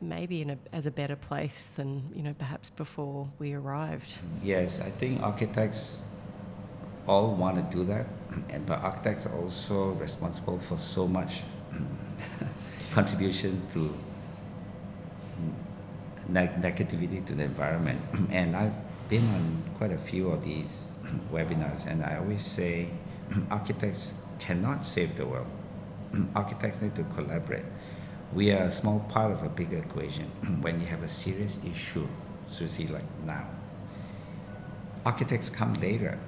maybe 0.00 0.42
in 0.42 0.50
a, 0.50 0.58
as 0.72 0.86
a 0.86 0.90
better 0.90 1.16
place 1.16 1.70
than 1.76 2.02
you 2.14 2.22
know 2.22 2.34
perhaps 2.34 2.70
before 2.70 3.28
we 3.38 3.54
arrived. 3.54 4.18
Yes, 4.42 4.80
I 4.80 4.90
think 4.90 5.22
architects 5.22 5.98
all 7.06 7.34
want 7.34 7.56
to 7.56 7.76
do 7.76 7.84
that, 7.84 8.06
and 8.50 8.66
but 8.66 8.80
architects 8.82 9.26
are 9.26 9.34
also 9.36 9.92
responsible 9.92 10.58
for 10.58 10.78
so 10.78 11.06
much 11.06 11.42
contribution 12.92 13.60
to 13.70 13.78
mm, 15.38 16.28
neg- 16.28 16.60
negativity 16.62 17.24
to 17.26 17.34
the 17.34 17.44
environment. 17.44 18.00
and 18.30 18.56
I've 18.56 18.74
been 19.08 19.26
on 19.28 19.62
quite 19.78 19.92
a 19.92 19.98
few 19.98 20.30
of 20.30 20.44
these 20.44 20.86
webinars, 21.32 21.86
and 21.86 22.04
I 22.04 22.16
always 22.16 22.42
say 22.42 22.88
architects 23.50 24.12
cannot 24.38 24.84
save 24.84 25.16
the 25.16 25.26
world. 25.26 25.46
architects 26.34 26.82
need 26.82 26.94
to 26.94 27.04
collaborate. 27.14 27.64
We 28.32 28.52
are 28.52 28.64
a 28.64 28.70
small 28.70 29.00
part 29.10 29.32
of 29.32 29.42
a 29.42 29.48
bigger 29.48 29.78
equation. 29.78 30.26
when 30.60 30.80
you 30.80 30.86
have 30.86 31.02
a 31.02 31.08
serious 31.08 31.58
issue, 31.64 32.06
so 32.48 32.66
see 32.66 32.86
like 32.88 33.04
now, 33.24 33.46
architects 35.04 35.50
come 35.50 35.74
later. 35.74 36.18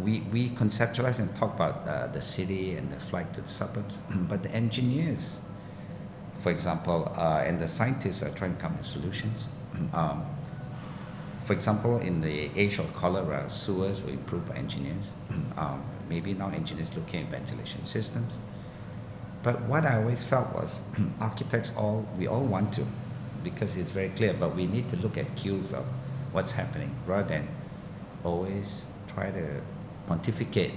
We, 0.00 0.20
we 0.32 0.48
conceptualize 0.50 1.18
and 1.18 1.34
talk 1.34 1.54
about 1.54 1.86
uh, 1.86 2.06
the 2.06 2.22
city 2.22 2.76
and 2.76 2.90
the 2.90 2.98
flight 2.98 3.32
to 3.34 3.42
the 3.42 3.48
suburbs, 3.48 4.00
but 4.28 4.42
the 4.42 4.50
engineers 4.52 5.38
for 6.42 6.50
example, 6.50 7.12
uh, 7.16 7.44
and 7.46 7.60
the 7.60 7.68
scientists 7.68 8.20
are 8.20 8.30
trying 8.30 8.56
to 8.56 8.60
come 8.60 8.76
with 8.76 8.86
solutions. 8.86 9.46
Um, 9.94 10.26
for 11.44 11.54
example, 11.54 11.98
in 11.98 12.20
the 12.20 12.50
age 12.56 12.78
of 12.78 12.94
cholera, 12.94 13.48
sewers 13.50 14.00
will 14.02 14.10
improved 14.10 14.48
for 14.48 14.54
engineers. 14.54 15.12
Um, 15.56 15.82
maybe 16.08 16.34
now 16.34 16.48
engineers 16.48 16.94
looking 16.96 17.22
at 17.22 17.30
ventilation 17.30 17.84
systems. 17.84 18.38
But 19.42 19.60
what 19.62 19.84
I 19.84 19.96
always 19.96 20.24
felt 20.24 20.52
was 20.54 20.82
architects 21.20 21.72
all 21.76 22.06
we 22.18 22.26
all 22.26 22.44
want 22.44 22.72
to, 22.74 22.86
because 23.44 23.76
it's 23.76 23.90
very 23.90 24.08
clear. 24.10 24.34
But 24.34 24.56
we 24.56 24.66
need 24.66 24.88
to 24.90 24.96
look 24.96 25.16
at 25.16 25.34
cues 25.36 25.72
of 25.72 25.84
what's 26.32 26.52
happening 26.52 26.94
rather 27.06 27.28
than 27.28 27.48
always 28.24 28.84
try 29.08 29.30
to 29.30 29.60
pontificate 30.06 30.72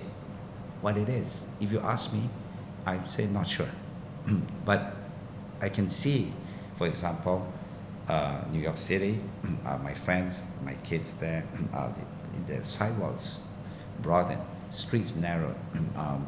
what 0.82 0.98
it 0.98 1.10
is. 1.10 1.44
If 1.60 1.72
you 1.72 1.80
ask 1.80 2.14
me, 2.14 2.30
I'd 2.86 3.10
say 3.10 3.26
not 3.26 3.48
sure. 3.48 3.70
but 4.66 4.96
I 5.62 5.70
can 5.70 5.90
see, 5.90 6.32
for 6.78 6.88
example, 6.88 7.52
uh, 8.08 8.42
New 8.52 8.60
York 8.60 8.78
City, 8.78 9.20
uh, 9.66 9.78
my 9.80 9.94
friends, 9.94 10.44
my 10.64 10.76
kids 10.84 11.14
there, 11.16 11.44
uh, 11.74 11.90
the, 12.48 12.54
the, 12.54 12.66
sidewalks 12.66 13.40
broaden, 14.02 14.40
streets 14.70 15.16
narrow, 15.16 15.56
um, 15.96 16.28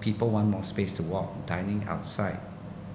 people 0.00 0.30
want 0.30 0.48
more 0.48 0.62
space 0.64 0.92
to 0.94 1.02
walk, 1.02 1.46
dining 1.46 1.84
outside, 1.86 2.38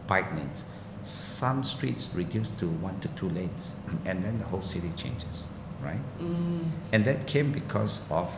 bike 0.07 0.29
lanes. 0.35 0.65
Some 1.03 1.63
streets 1.63 2.09
reduced 2.13 2.59
to 2.59 2.67
one 2.67 2.99
to 2.99 3.07
two 3.09 3.29
lanes, 3.29 3.71
and 4.05 4.21
then 4.21 4.37
the 4.37 4.45
whole 4.45 4.61
city 4.61 4.91
changes, 4.97 5.45
right? 5.81 6.01
Mm. 6.21 6.69
And 6.91 7.05
that 7.05 7.25
came 7.25 7.51
because 7.53 8.03
of 8.11 8.29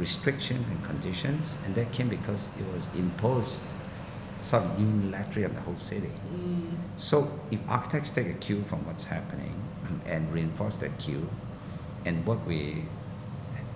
restrictions 0.00 0.68
and 0.68 0.82
conditions, 0.84 1.54
and 1.64 1.74
that 1.74 1.92
came 1.92 2.08
because 2.08 2.48
it 2.58 2.66
was 2.72 2.86
imposed 2.96 3.60
sort 4.40 4.64
of 4.64 4.70
unilaterally 4.78 5.46
on 5.46 5.54
the 5.54 5.60
whole 5.60 5.76
city. 5.76 6.10
Mm. 6.34 6.72
So 6.96 7.30
if 7.50 7.60
architects 7.68 8.10
take 8.10 8.28
a 8.28 8.32
cue 8.32 8.62
from 8.62 8.84
what's 8.86 9.04
happening 9.04 9.54
and 10.06 10.32
reinforce 10.32 10.76
that 10.76 10.98
cue 10.98 11.28
and 12.06 12.26
work 12.26 12.44
with 12.46 12.78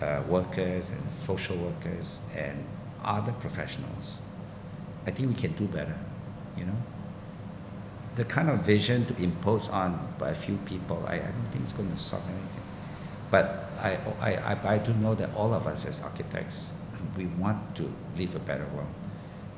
uh, 0.01 0.23
workers 0.27 0.91
and 0.91 1.11
social 1.11 1.57
workers 1.57 2.21
and 2.35 2.65
other 3.05 3.33
professionals, 3.33 4.15
I 5.07 5.11
think 5.11 5.29
we 5.29 5.35
can 5.35 5.53
do 5.53 5.67
better, 5.67 5.99
you 6.57 6.65
know? 6.65 6.77
The 8.17 8.25
kind 8.25 8.49
of 8.49 8.61
vision 8.61 9.05
to 9.07 9.23
impose 9.23 9.69
on 9.69 10.15
by 10.19 10.31
a 10.31 10.35
few 10.35 10.57
people, 10.65 11.05
I, 11.07 11.17
I 11.17 11.19
don't 11.19 11.49
think 11.51 11.65
it's 11.65 11.73
going 11.75 11.91
to 11.91 11.99
solve 11.99 12.23
anything. 12.27 12.63
But 13.31 13.71
I, 13.81 13.99
I, 14.21 14.37
I, 14.37 14.75
I 14.75 14.79
do 14.79 14.93
know 14.95 15.15
that 15.15 15.35
all 15.35 15.53
of 15.53 15.67
us 15.67 15.87
as 15.87 16.03
architects, 16.03 16.67
we 17.17 17.27
want 17.27 17.77
to 17.77 17.93
live 18.17 18.35
a 18.35 18.39
better 18.39 18.67
world 18.75 18.89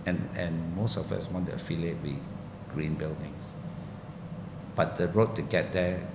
and, 0.06 0.28
and 0.36 0.76
most 0.76 0.96
of 0.96 1.12
us 1.12 1.28
want 1.30 1.46
to 1.46 1.54
affiliate 1.54 2.00
with 2.02 2.16
green 2.72 2.94
buildings. 2.94 3.42
But 4.74 4.96
the 4.96 5.08
road 5.08 5.34
to 5.36 5.42
get 5.42 5.72
there 5.72 6.08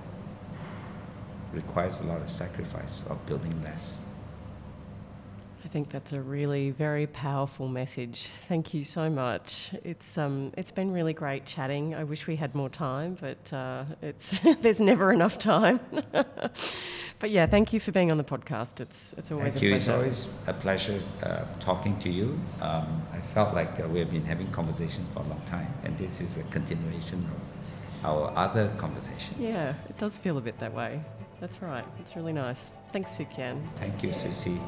requires 1.52 2.00
a 2.00 2.04
lot 2.04 2.22
of 2.22 2.30
sacrifice 2.30 3.02
of 3.08 3.24
building 3.26 3.62
less. 3.62 3.94
I 5.64 5.68
think 5.68 5.90
that's 5.90 6.12
a 6.12 6.20
really 6.20 6.70
very 6.70 7.06
powerful 7.06 7.68
message. 7.68 8.30
Thank 8.48 8.74
you 8.74 8.84
so 8.84 9.08
much. 9.08 9.72
It's 9.84 10.18
um, 10.18 10.52
it's 10.56 10.72
been 10.72 10.90
really 10.90 11.12
great 11.12 11.46
chatting. 11.46 11.94
I 11.94 12.02
wish 12.02 12.26
we 12.26 12.34
had 12.34 12.54
more 12.54 12.68
time, 12.68 13.16
but 13.20 13.52
uh, 13.52 13.84
it's 14.02 14.40
there's 14.60 14.80
never 14.80 15.12
enough 15.12 15.38
time. 15.38 15.78
but 17.20 17.30
yeah, 17.30 17.46
thank 17.46 17.72
you 17.72 17.78
for 17.78 17.92
being 17.92 18.10
on 18.10 18.18
the 18.18 18.24
podcast. 18.24 18.80
It's 18.80 19.14
it's 19.16 19.30
always 19.30 19.54
thank 19.54 19.62
a 19.62 19.66
you. 19.66 19.70
pleasure. 19.72 20.04
It's 20.04 20.26
always 20.26 20.28
a 20.48 20.52
pleasure 20.52 21.00
uh, 21.22 21.44
talking 21.60 21.96
to 22.00 22.10
you. 22.10 22.36
Um, 22.60 23.02
I 23.12 23.20
felt 23.20 23.54
like 23.54 23.78
uh, 23.78 23.86
we 23.86 24.00
have 24.00 24.10
been 24.10 24.24
having 24.24 24.50
conversations 24.50 25.06
for 25.12 25.20
a 25.20 25.28
long 25.28 25.42
time, 25.46 25.72
and 25.84 25.96
this 25.96 26.20
is 26.20 26.38
a 26.38 26.42
continuation 26.44 27.20
of 27.20 28.04
our 28.04 28.32
other 28.36 28.68
conversations. 28.78 29.38
Yeah, 29.38 29.74
it 29.88 29.96
does 29.96 30.18
feel 30.18 30.38
a 30.38 30.40
bit 30.40 30.58
that 30.58 30.74
way. 30.74 31.00
That's 31.40 31.62
right. 31.62 31.84
It's 32.00 32.16
really 32.16 32.32
nice. 32.32 32.72
Thanks, 32.92 33.16
Soo 33.16 33.24
Khian. 33.24 33.56
Thank 33.76 34.02
you, 34.02 34.12
Suzy. 34.12 34.60